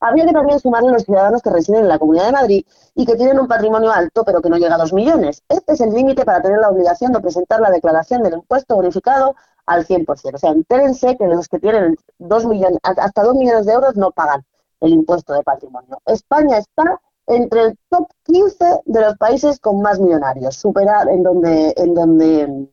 habría 0.00 0.26
que 0.26 0.32
también 0.32 0.58
sumarle 0.58 0.92
los 0.92 1.04
ciudadanos 1.04 1.42
que 1.42 1.50
residen 1.50 1.82
en 1.82 1.88
la 1.88 1.98
Comunidad 1.98 2.26
de 2.26 2.32
Madrid 2.32 2.66
y 2.94 3.06
que 3.06 3.16
tienen 3.16 3.38
un 3.38 3.48
patrimonio 3.48 3.92
alto 3.92 4.24
pero 4.24 4.40
que 4.40 4.48
no 4.48 4.56
llega 4.56 4.74
a 4.74 4.78
2 4.78 4.92
millones. 4.92 5.42
Este 5.48 5.72
es 5.72 5.80
el 5.80 5.92
límite 5.92 6.24
para 6.24 6.42
tener 6.42 6.58
la 6.58 6.70
obligación 6.70 7.12
de 7.12 7.20
presentar 7.20 7.60
la 7.60 7.70
declaración 7.70 8.22
del 8.22 8.34
impuesto 8.34 8.74
bonificado 8.76 9.34
al 9.66 9.86
100%. 9.86 10.34
O 10.34 10.38
sea, 10.38 10.50
entérense 10.50 11.16
que 11.16 11.26
los 11.26 11.48
que 11.48 11.58
tienen 11.58 11.96
dos 12.18 12.46
millones, 12.46 12.78
hasta 12.82 13.22
2 13.22 13.34
millones 13.34 13.66
de 13.66 13.72
euros 13.72 13.96
no 13.96 14.10
pagan 14.10 14.44
el 14.80 14.92
impuesto 14.92 15.34
de 15.34 15.42
patrimonio. 15.42 16.00
España 16.06 16.58
está 16.58 17.00
entre 17.26 17.62
el 17.62 17.78
top 17.88 18.08
15 18.24 18.82
de 18.86 19.00
los 19.00 19.16
países 19.16 19.60
con 19.60 19.80
más 19.80 20.00
millonarios, 20.00 20.56
supera 20.56 21.02
en 21.02 21.22
donde, 21.22 21.72
en 21.76 21.94
donde 21.94 22.68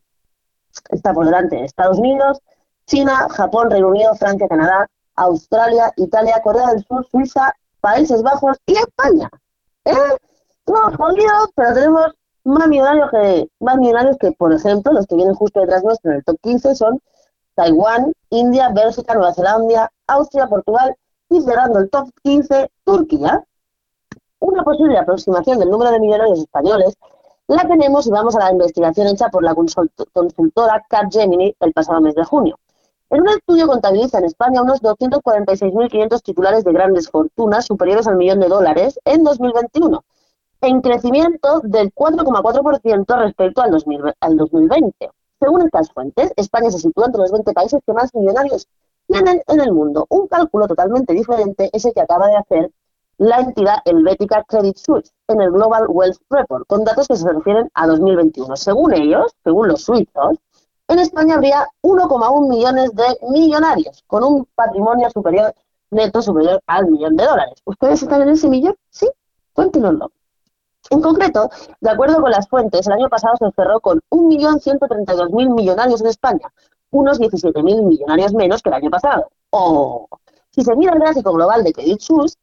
está 0.89 1.13
por 1.13 1.26
delante 1.26 1.63
Estados 1.63 1.97
Unidos, 1.97 2.39
China, 2.86 3.28
Japón, 3.30 3.69
Reino 3.69 3.89
Unido, 3.89 4.15
Francia, 4.15 4.47
Canadá, 4.47 4.88
Australia, 5.15 5.91
Italia, 5.97 6.41
Corea 6.43 6.67
del 6.67 6.86
Sur, 6.86 7.06
Suiza, 7.10 7.54
Países 7.82 8.21
Bajos 8.23 8.58
y 8.65 8.73
España. 8.73 9.30
¿Eh? 9.86 10.17
Jodidos, 10.65 11.50
pero 11.56 11.73
tenemos 11.73 12.13
más 12.43 12.67
millonarios 12.67 13.10
que, 13.12 13.50
más 13.60 13.78
millonarios 13.78 14.17
que, 14.17 14.32
por 14.34 14.54
ejemplo, 14.54 14.91
los 14.93 15.08
que 15.08 15.15
vienen 15.15 15.36
justo 15.36 15.62
detrás 15.62 15.84
nuestro 15.84 16.12
en 16.12 16.17
el 16.17 16.23
top 16.23 16.38
15 16.41 16.76
son 16.76 17.02
Taiwán, 17.56 18.13
India, 18.30 18.69
Bélgica, 18.69 19.13
Nueva 19.13 19.34
Zelanda, 19.34 19.91
Austria, 20.08 20.47
Portugal 20.47 20.95
y 21.30 21.41
cerrando 21.41 21.80
el 21.80 21.89
top 21.89 22.10
15, 22.23 22.69
Turquía. 22.84 23.43
Una 24.39 24.63
posible 24.63 24.97
aproximación 24.97 25.60
del 25.60 25.69
número 25.69 25.91
de 25.91 26.00
millonarios 26.00 26.39
españoles 26.39 26.95
la 27.47 27.67
tenemos 27.67 28.05
y 28.07 28.12
vamos 28.12 28.36
a 28.36 28.39
la 28.39 28.51
investigación 28.51 29.07
hecha 29.07 29.29
por 29.29 29.43
la 29.43 29.53
consult- 29.55 30.07
consultora 30.13 30.86
Capgemini 30.88 31.55
el 31.60 31.73
pasado 31.73 32.01
mes 32.01 32.15
de 32.15 32.25
junio. 32.25 32.60
En 33.10 33.21
un 33.21 33.29
estudio 33.29 33.67
contabiliza 33.67 34.17
en 34.17 34.25
España 34.25 34.62
unos 34.62 34.81
246.500 34.81 36.21
titulares 36.21 36.65
de 36.65 36.73
grandes 36.73 37.10
fortunas 37.10 37.65
superiores 37.65 38.05
al 38.07 38.17
millón 38.17 38.41
de 38.41 38.49
dólares 38.49 38.99
en 39.05 39.23
2021, 39.23 40.03
en 40.62 40.81
crecimiento 40.81 41.62
del 41.63 41.93
4,4% 41.93 43.17
respecto 43.17 43.62
al, 43.62 43.71
2000 43.71 44.13
al 44.19 44.38
2020. 44.38 45.10
Según 45.39 45.62
estas 45.62 45.91
fuentes, 45.91 46.33
España 46.36 46.69
se 46.69 46.79
sitúa 46.79 47.05
entre 47.05 47.21
los 47.21 47.31
20 47.31 47.53
países 47.53 47.79
que 47.86 47.93
más 47.93 48.13
millonarios 48.13 48.67
tienen 49.07 49.41
en 49.47 49.62
el 49.62 49.71
mundo. 49.71 50.05
Un 50.10 50.27
cálculo 50.27 50.67
totalmente 50.67 51.13
diferente 51.13 51.69
es 51.71 51.86
el 51.86 51.93
que 51.93 52.01
acaba 52.01 52.27
de 52.27 52.36
hacer 52.36 52.71
la 53.17 53.39
entidad 53.39 53.80
helvética 53.86 54.43
Credit 54.43 54.77
Suisse 54.77 55.12
en 55.27 55.41
el 55.41 55.51
Global 55.51 55.86
Wealth 55.88 56.17
Report, 56.30 56.67
con 56.67 56.84
datos 56.84 57.08
que 57.08 57.15
se 57.15 57.32
refieren 57.32 57.69
a 57.73 57.88
2021. 57.88 58.56
Según 58.56 58.93
ellos, 58.93 59.34
según 59.43 59.67
los 59.67 59.84
suizos, 59.84 60.38
en 60.88 60.99
España 60.99 61.36
habría 61.36 61.67
1,1 61.82 62.49
millones 62.49 62.91
de 62.93 63.17
millonarios, 63.30 64.03
con 64.08 64.23
un 64.23 64.47
patrimonio 64.56 65.10
superior 65.10 65.53
neto 65.89 66.21
superior 66.21 66.62
al 66.67 66.88
millón 66.88 67.15
de 67.15 67.25
dólares. 67.25 67.62
¿Ustedes 67.65 68.03
están 68.03 68.21
en 68.21 68.30
ese 68.30 68.47
millón? 68.47 68.75
Sí, 68.89 69.10
cuéntenoslo. 69.53 70.12
En 70.89 71.01
concreto, 71.01 71.49
de 71.82 71.89
acuerdo 71.89 72.21
con 72.21 72.32
las 72.32 72.47
fuentes, 72.47 72.88
el 72.88 72.93
año 72.93 73.10
pasado 73.10 73.36
se 73.38 73.51
cerró 73.51 73.80
con 73.82 73.99
1.132.000 74.10 75.53
millonarios 75.53 76.01
en 76.01 76.08
España, 76.08 76.53
unos 76.91 77.19
17.000 77.19 77.84
millonarios 77.84 78.34
menos 78.34 78.62
que 78.62 78.69
el 78.69 78.75
año 78.75 78.89
pasado. 78.89 79.27
O, 79.49 80.08
si 80.51 80.63
se 80.63 80.75
mira 80.75 80.93
el 80.93 80.99
gráfico 80.99 81.34
global 81.34 81.63
de 81.63 81.73
Credit 81.73 81.99
Suisse, 81.99 82.38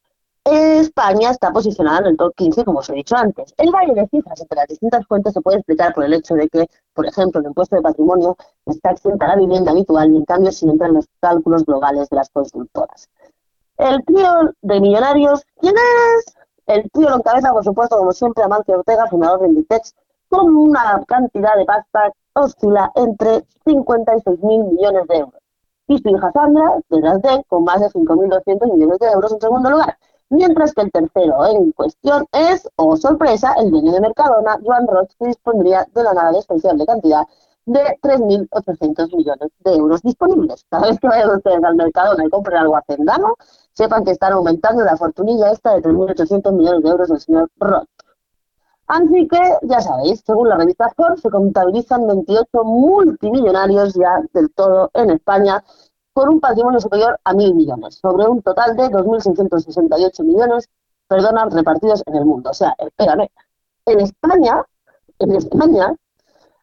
España 0.45 1.31
está 1.31 1.51
posicionada 1.51 2.01
en 2.01 2.07
el 2.07 2.17
top 2.19 2.35
15, 2.37 2.65
como 2.67 2.81
os 2.81 2.91
he 2.91 2.95
dicho 2.95 3.17
antes. 3.17 3.55
El 3.57 3.71
valle 3.71 3.95
de 3.95 4.07
cifras 4.09 4.39
entre 4.39 4.57
las 4.57 4.67
distintas 4.67 5.07
fuentes 5.07 5.33
se 5.33 5.41
puede 5.41 5.57
explicar 5.57 5.95
por 5.95 6.05
el 6.05 6.13
hecho 6.13 6.35
de 6.35 6.49
que, 6.51 6.69
por 6.93 7.07
ejemplo, 7.07 7.41
el 7.41 7.47
impuesto 7.47 7.77
de 7.77 7.83
patrimonio 7.83 8.37
está 8.67 8.91
exenta 8.91 9.27
la 9.27 9.37
vivienda 9.37 9.71
habitual 9.71 10.13
y, 10.13 10.17
en 10.19 10.25
cambio, 10.27 10.53
sí 10.53 10.69
entra 10.69 10.89
en 10.89 10.95
los 10.95 11.07
cálculos 11.21 11.65
globales 11.65 12.11
de 12.11 12.17
las 12.17 12.29
consultoras. 12.29 13.09
El 13.79 14.05
trío 14.05 14.55
de 14.61 14.81
millonarios, 14.81 15.47
¿quién 15.61 15.75
es? 15.77 16.35
El 16.67 16.91
trío 16.91 17.09
lo 17.09 17.17
encabeza, 17.17 17.51
por 17.51 17.65
supuesto, 17.65 17.97
como 17.97 18.13
siempre, 18.13 18.45
Amancio 18.45 18.75
Ortega, 18.75 19.07
fundador 19.09 19.41
de 19.41 19.49
Inditex, 19.49 19.95
con 20.29 20.55
una 20.55 21.03
cantidad 21.09 21.57
de 21.57 21.65
pasta 21.65 22.13
oscila 22.35 22.93
entre 22.97 23.45
56.000 23.65 24.71
millones 24.71 25.09
de 25.09 25.17
euros. 25.17 25.41
Y 25.87 25.99
su 25.99 26.09
hija 26.11 26.31
Sandra, 26.33 26.75
detrás 26.91 27.23
de 27.23 27.45
con 27.49 27.65
más 27.65 27.81
de 27.81 27.89
5.200 27.89 28.73
millones 28.73 28.99
de 28.99 29.07
euros 29.07 29.33
en 29.33 29.41
segundo 29.41 29.71
lugar. 29.71 29.97
Mientras 30.35 30.73
que 30.75 30.83
el 30.83 30.91
tercero 30.91 31.47
en 31.47 31.71
cuestión 31.71 32.27
es, 32.33 32.69
oh 32.75 32.97
sorpresa, 32.97 33.55
el 33.57 33.71
dueño 33.71 33.93
de 33.93 34.01
Mercadona, 34.01 34.59
Joan 34.65 34.85
Roig, 34.89 35.09
que 35.17 35.29
dispondría 35.29 35.87
de 35.95 36.03
la 36.03 36.13
nada 36.13 36.33
despreciable 36.33 36.85
cantidad 36.85 37.23
de 37.67 37.81
3.800 38.03 39.17
millones 39.17 39.51
de 39.61 39.77
euros 39.77 40.03
disponibles. 40.03 40.67
Cada 40.69 40.89
vez 40.89 40.99
que 40.99 41.07
vayan 41.07 41.37
ustedes 41.37 41.63
al 41.63 41.77
Mercadona 41.77 42.25
y 42.27 42.31
compren 42.31 42.59
algo 42.59 42.77
hacendano, 42.77 43.37
sepan 43.75 44.05
que 44.05 44.11
están 44.11 44.33
aumentando 44.33 44.83
la 44.83 44.97
fortunilla 44.97 45.53
esta 45.53 45.77
de 45.77 45.83
3.800 45.83 46.53
millones 46.53 46.83
de 46.83 46.91
euros 46.91 47.09
del 47.09 47.21
señor 47.21 47.49
Roig. 47.61 47.87
Así 48.89 49.29
que, 49.29 49.39
ya 49.63 49.81
sabéis, 49.81 50.25
según 50.27 50.49
la 50.49 50.57
revista 50.57 50.91
Forbes, 50.97 51.21
se 51.21 51.31
contabilizan 51.31 52.09
28 52.09 52.65
multimillonarios 52.65 53.95
ya 53.95 54.21
del 54.33 54.53
todo 54.53 54.91
en 54.95 55.11
España, 55.11 55.63
con 56.15 56.29
un 56.29 56.41
patrimonio 56.41 56.81
superior 56.81 57.19
a 57.25 57.35
mil 57.35 57.55
millones, 57.55 57.97
sobre 57.97 58.27
un 58.27 58.41
total 58.41 58.77
de 58.77 58.85
2.668 58.85 60.25
millones, 60.25 60.71
perdona, 61.09 61.45
repartidos 61.47 62.03
en 62.07 62.15
el 62.15 62.25
mundo. 62.25 62.51
O 62.51 62.55
sea, 62.55 62.75
espérame, 62.79 63.29
en 63.87 64.01
España, 64.01 64.65
en 65.19 65.33
España 65.33 65.95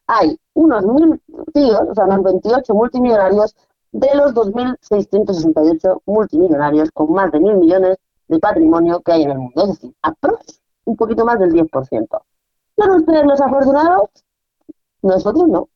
hay 0.06 0.38
unos 0.54 0.84
mil 0.86 1.22
tíos, 1.52 1.82
o 1.88 1.94
sea, 1.94 2.04
unos 2.04 2.22
28 2.24 2.74
multimillonarios 2.74 3.54
de 3.92 4.08
los 4.14 4.32
2.668 4.34 6.00
multimillonarios 6.06 6.90
con 6.92 7.12
más 7.12 7.30
de 7.30 7.40
mil 7.40 7.56
millones 7.56 7.98
de 8.28 8.38
patrimonio 8.38 9.00
que 9.00 9.12
hay 9.12 9.22
en 9.24 9.32
el 9.32 9.38
mundo. 9.38 9.64
Es 9.64 9.68
decir, 9.68 9.94
aprox 10.00 10.60
un 10.86 10.96
poquito 10.96 11.26
más 11.26 11.38
del 11.38 11.52
10%. 11.52 12.22
¿Son 12.78 12.90
ustedes 12.90 13.24
los 13.26 13.40
afortunados? 13.40 14.08
Nosotros 15.02 15.46
no. 15.46 15.68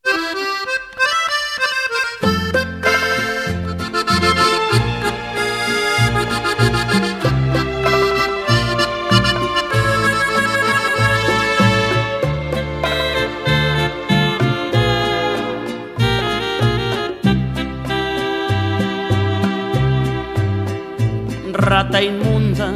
Rata 21.67 22.01
inmunda, 22.01 22.75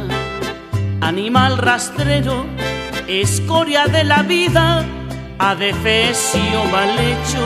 animal 0.99 1.57
rastrero, 1.57 2.45
escoria 3.07 3.85
de 3.87 4.03
la 4.03 4.21
vida, 4.21 4.83
adefesio 5.39 6.65
mal 6.65 6.89
hecho, 6.99 7.43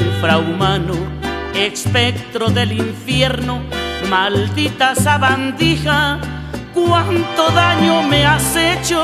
infrahumano, 0.00 0.96
espectro 1.54 2.50
del 2.50 2.72
infierno, 2.72 3.60
maldita 4.10 4.96
sabandija, 4.96 6.18
cuánto 6.74 7.50
daño 7.50 8.02
me 8.02 8.26
has 8.26 8.56
hecho. 8.56 9.00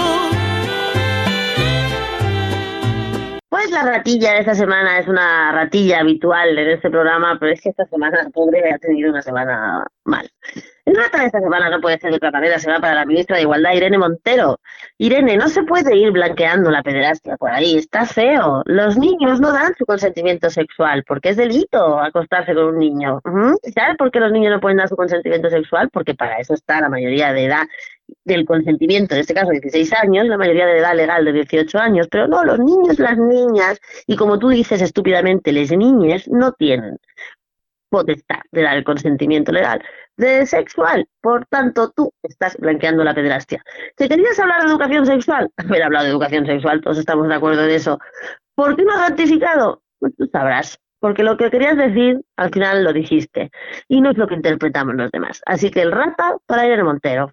Pues 3.51 3.69
la 3.73 3.83
ratilla 3.83 4.35
de 4.35 4.39
esta 4.39 4.55
semana 4.55 5.01
es 5.01 5.09
una 5.09 5.51
ratilla 5.51 5.99
habitual 5.99 6.57
en 6.57 6.69
este 6.69 6.89
programa, 6.89 7.37
pero 7.41 7.53
es 7.53 7.61
que 7.61 7.71
esta 7.71 7.85
semana, 7.87 8.31
pobre, 8.33 8.73
ha 8.73 8.79
tenido 8.79 9.11
una 9.11 9.23
semana 9.23 9.85
mal. 10.05 10.31
El 10.85 10.95
rata 10.95 11.19
de 11.19 11.27
esta 11.27 11.41
semana 11.41 11.69
no 11.69 11.81
puede 11.81 11.99
ser 11.99 12.11
de 12.11 12.19
otra 12.19 12.31
manera, 12.31 12.61
se 12.61 12.71
va 12.71 12.79
para 12.79 12.95
la 12.95 13.05
ministra 13.05 13.37
de 13.37 13.43
Igualdad, 13.43 13.73
Irene 13.75 13.99
Montero. 13.99 14.61
Irene, 14.99 15.37
no 15.37 15.49
se 15.49 15.65
puede 15.65 15.97
ir 15.97 16.13
blanqueando 16.13 16.71
la 16.71 16.85
pederastia 16.85 17.37
por 17.37 17.51
ahí, 17.51 17.77
está 17.77 18.07
feo. 18.07 18.63
Los 18.67 18.97
niños 18.97 19.41
no 19.41 19.53
dan 19.53 19.75
su 19.77 19.85
consentimiento 19.85 20.49
sexual, 20.49 21.03
porque 21.05 21.31
es 21.31 21.37
delito 21.37 21.99
acostarse 21.99 22.55
con 22.55 22.67
un 22.67 22.79
niño. 22.79 23.21
¿Sabes 23.75 23.97
por 23.99 24.13
qué 24.13 24.21
los 24.21 24.31
niños 24.31 24.53
no 24.53 24.61
pueden 24.61 24.79
dar 24.79 24.89
su 24.89 24.95
consentimiento 24.95 25.51
sexual? 25.51 25.91
Porque 25.93 26.15
para 26.15 26.39
eso 26.39 26.55
está 26.55 26.81
la 26.81 26.89
mayoría 26.89 27.33
de 27.33 27.47
edad 27.47 27.67
del 28.25 28.45
consentimiento, 28.45 29.15
en 29.15 29.21
este 29.21 29.35
caso 29.35 29.51
16 29.51 29.93
años, 29.95 30.27
la 30.27 30.39
mayoría 30.39 30.67
de 30.67 30.79
edad 30.79 30.95
legal 30.95 31.25
de 31.25 31.33
18 31.33 31.79
años, 31.79 32.09
pero 32.11 32.29
no, 32.29 32.45
los 32.45 32.59
niños, 32.59 32.99
las 32.99 33.19
niñas, 33.19 33.81
y 34.07 34.17
como 34.17 34.39
tú 34.39 34.49
dices 34.49 34.83
estúpidamente, 34.83 35.53
les 35.53 35.71
niñes 35.71 36.29
no 36.29 36.53
tienen 36.53 36.99
potestad 37.91 38.41
de 38.53 38.63
dar 38.63 38.77
el 38.77 38.85
consentimiento 38.85 39.53
legal 39.53 39.83
de 40.17 40.47
sexual. 40.47 41.09
Por 41.21 41.47
tanto, 41.47 41.91
tú 41.91 42.13
estás 42.23 42.57
blanqueando 42.57 43.03
la 43.03 43.15
pederastia. 43.15 43.63
¿Te 43.97 44.09
querías 44.09 44.39
hablar 44.39 44.63
de 44.63 44.69
educación 44.69 45.07
sexual? 45.07 45.51
Haber 45.57 45.83
hablado 45.83 46.05
de 46.05 46.11
educación 46.11 46.47
sexual, 46.47 46.81
todos 46.81 46.99
estamos 46.99 47.29
de 47.29 47.35
acuerdo 47.35 47.65
en 47.65 47.71
eso. 47.71 47.99
¿Por 48.55 48.77
qué 48.77 48.85
no 48.85 48.93
has 48.93 49.11
ratificado? 49.11 49.83
Pues 49.99 50.15
tú 50.17 50.27
sabrás. 50.31 50.79
Porque 51.01 51.23
lo 51.23 51.39
que 51.39 51.51
querías 51.51 51.79
decir, 51.79 52.21
al 52.37 52.51
final 52.51 52.85
lo 52.85 52.93
dijiste. 52.93 53.51
Y 53.89 54.03
no 54.03 54.11
es 54.11 54.19
lo 54.19 54.27
que 54.27 54.35
interpretamos 54.35 54.95
los 54.95 55.11
demás. 55.11 55.41
Así 55.47 55.71
que 55.71 55.81
el 55.81 55.93
rata 55.93 56.37
para 56.47 56.67
Irene 56.67 56.85
Montero 56.85 57.33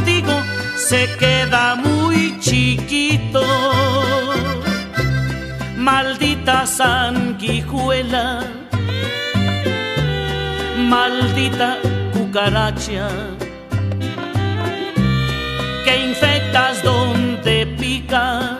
se 0.91 1.07
queda 1.17 1.75
muy 1.75 2.37
chiquito. 2.41 3.41
Maldita 5.77 6.65
sanguijuela, 6.65 8.41
maldita 10.93 11.77
cucaracha, 12.13 13.07
que 15.85 15.93
infectas 16.09 16.83
donde 16.83 17.67
picas. 17.79 18.57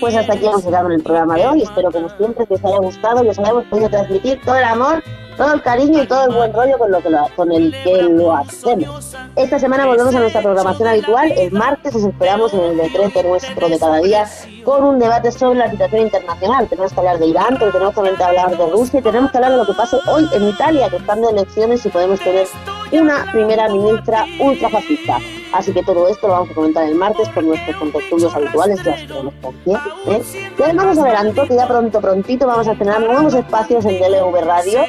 Pues 0.00 0.14
hasta 0.14 0.34
aquí 0.34 0.46
hemos 0.46 0.64
llegado 0.64 0.86
en 0.86 0.92
el 0.92 1.02
programa 1.02 1.34
de 1.34 1.46
hoy. 1.48 1.62
Espero 1.62 1.90
como 1.90 2.08
siempre 2.10 2.46
que 2.46 2.54
os 2.54 2.64
haya 2.64 2.78
gustado 2.78 3.24
y 3.24 3.28
os 3.28 3.38
hayamos 3.40 3.64
podido 3.64 3.88
transmitir 3.88 4.40
todo 4.44 4.56
el 4.56 4.64
amor, 4.64 5.02
todo 5.36 5.52
el 5.54 5.62
cariño 5.62 6.02
y 6.02 6.06
todo 6.06 6.24
el 6.26 6.34
buen 6.34 6.52
rollo 6.52 6.78
con, 6.78 6.90
lo 6.90 7.00
que 7.00 7.10
lo- 7.10 7.28
con 7.36 7.50
el 7.52 7.72
que 7.82 8.02
lo 8.02 8.34
hacemos. 8.36 9.14
Esta 9.36 9.58
semana 9.58 9.86
volvemos 9.86 10.14
a 10.14 10.20
nuestra 10.20 10.42
programación 10.42 10.88
habitual. 10.88 11.32
El 11.32 11.50
martes 11.52 11.94
os 11.94 12.04
esperamos 12.04 12.52
en 12.54 12.60
el 12.60 12.76
decreto 12.76 13.22
nuestro 13.22 13.68
de 13.68 13.78
cada 13.78 13.98
día 13.98 14.26
con 14.64 14.82
un 14.84 14.98
debate 14.98 15.32
sobre 15.32 15.58
la 15.58 15.70
situación 15.70 16.02
internacional. 16.02 16.66
Tenemos 16.68 16.92
que 16.92 17.00
hablar 17.00 17.18
de 17.18 17.26
Irán, 17.26 17.56
pero 17.58 17.72
tenemos 17.72 17.94
que 17.94 18.00
hablar 18.22 18.56
de 18.56 18.66
Rusia 18.70 19.00
y 19.00 19.02
tenemos 19.02 19.30
que 19.30 19.38
hablar 19.38 19.52
de 19.52 19.58
lo 19.58 19.66
que 19.66 19.72
pase 19.74 19.96
hoy 20.08 20.28
en 20.32 20.48
Italia, 20.48 20.88
que 20.88 20.96
están 20.96 21.20
de 21.20 21.28
elecciones 21.30 21.84
y 21.84 21.88
podemos 21.88 22.20
tener 22.20 22.46
una 22.92 23.26
primera 23.32 23.68
ministra 23.68 24.24
ultrafascista. 24.40 25.18
Así 25.54 25.72
que 25.72 25.84
todo 25.84 26.08
esto 26.08 26.26
lo 26.26 26.32
vamos 26.32 26.50
a 26.50 26.54
comentar 26.54 26.84
el 26.84 26.96
martes 26.96 27.28
con 27.28 27.46
nuestros 27.46 27.76
contertulios 27.76 28.34
habituales, 28.34 28.82
ya 28.82 28.98
sabemos 29.06 29.34
con 29.40 29.54
quién. 29.62 29.76
¿eh? 30.08 30.22
Y 30.58 30.62
además 30.62 30.86
os 30.86 30.98
adelanto 30.98 31.46
que 31.46 31.54
ya 31.54 31.68
pronto, 31.68 32.00
prontito 32.00 32.46
vamos 32.48 32.66
a 32.66 32.74
tener 32.74 33.00
nuevos 33.00 33.34
espacios 33.34 33.84
en 33.84 34.00
DLV 34.00 34.34
Radio 34.44 34.80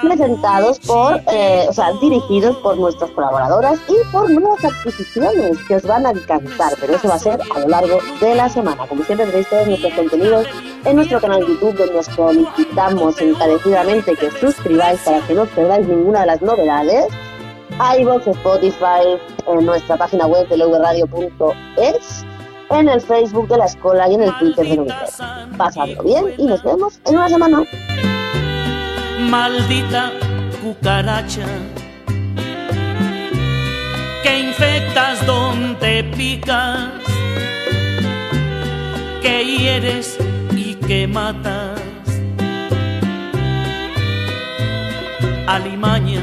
presentados 0.00 0.80
por, 0.80 1.20
eh, 1.30 1.66
o 1.68 1.72
sea, 1.74 1.92
dirigidos 2.00 2.56
por 2.58 2.78
nuestras 2.78 3.10
colaboradoras 3.10 3.78
y 3.86 4.10
por 4.10 4.30
nuevas 4.30 4.64
adquisiciones 4.64 5.58
que 5.68 5.76
os 5.76 5.82
van 5.82 6.06
a 6.06 6.10
encantar, 6.12 6.72
pero 6.80 6.94
eso 6.94 7.08
va 7.08 7.16
a 7.16 7.18
ser 7.18 7.38
a 7.54 7.58
lo 7.58 7.68
largo 7.68 7.98
de 8.18 8.34
la 8.34 8.48
semana. 8.48 8.86
Como 8.86 9.04
siempre 9.04 9.26
tenéis 9.26 9.48
todos 9.50 9.66
nuestros 9.66 9.92
contenidos 9.92 10.46
en 10.86 10.96
nuestro 10.96 11.20
canal 11.20 11.40
de 11.40 11.48
YouTube, 11.48 11.76
donde 11.76 11.98
os 11.98 12.06
solicitamos 12.06 13.20
encarecidamente 13.20 14.16
que 14.16 14.30
suscribáis 14.30 15.00
para 15.00 15.20
que 15.26 15.34
no 15.34 15.42
os 15.42 15.48
perdáis 15.50 15.86
ninguna 15.86 16.20
de 16.20 16.26
las 16.26 16.40
novedades 16.40 17.08
iVoox, 17.80 18.26
Spotify, 18.26 19.18
en 19.46 19.64
nuestra 19.64 19.96
página 19.96 20.26
web 20.26 20.48
de 20.48 20.56
lvradio.es, 20.56 22.24
en 22.70 22.88
el 22.88 23.00
Facebook 23.00 23.48
de 23.48 23.58
la 23.58 23.66
escuela 23.66 24.08
y 24.08 24.14
en 24.14 24.22
el 24.22 24.38
Twitter 24.38 24.66
de 24.66 24.76
Lumitel. 24.76 24.96
Pasadlo 25.56 26.02
bien 26.02 26.34
y 26.36 26.46
nos 26.46 26.62
vemos 26.62 27.00
en 27.06 27.16
una 27.16 27.28
semana. 27.28 27.62
maldita 29.30 30.12
cucaracha 30.62 31.46
que 34.22 34.38
infectas 34.40 35.24
donde 35.26 36.04
picas, 36.16 36.90
que 39.22 39.44
hieres 39.44 40.18
y 40.50 40.74
que 40.74 41.06
matas. 41.06 41.80
Alimaña, 45.46 46.22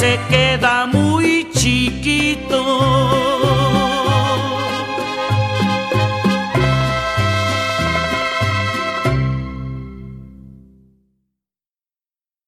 se 0.00 0.18
queda 0.30 0.86
muy 0.86 1.46
chiquito. 1.52 2.58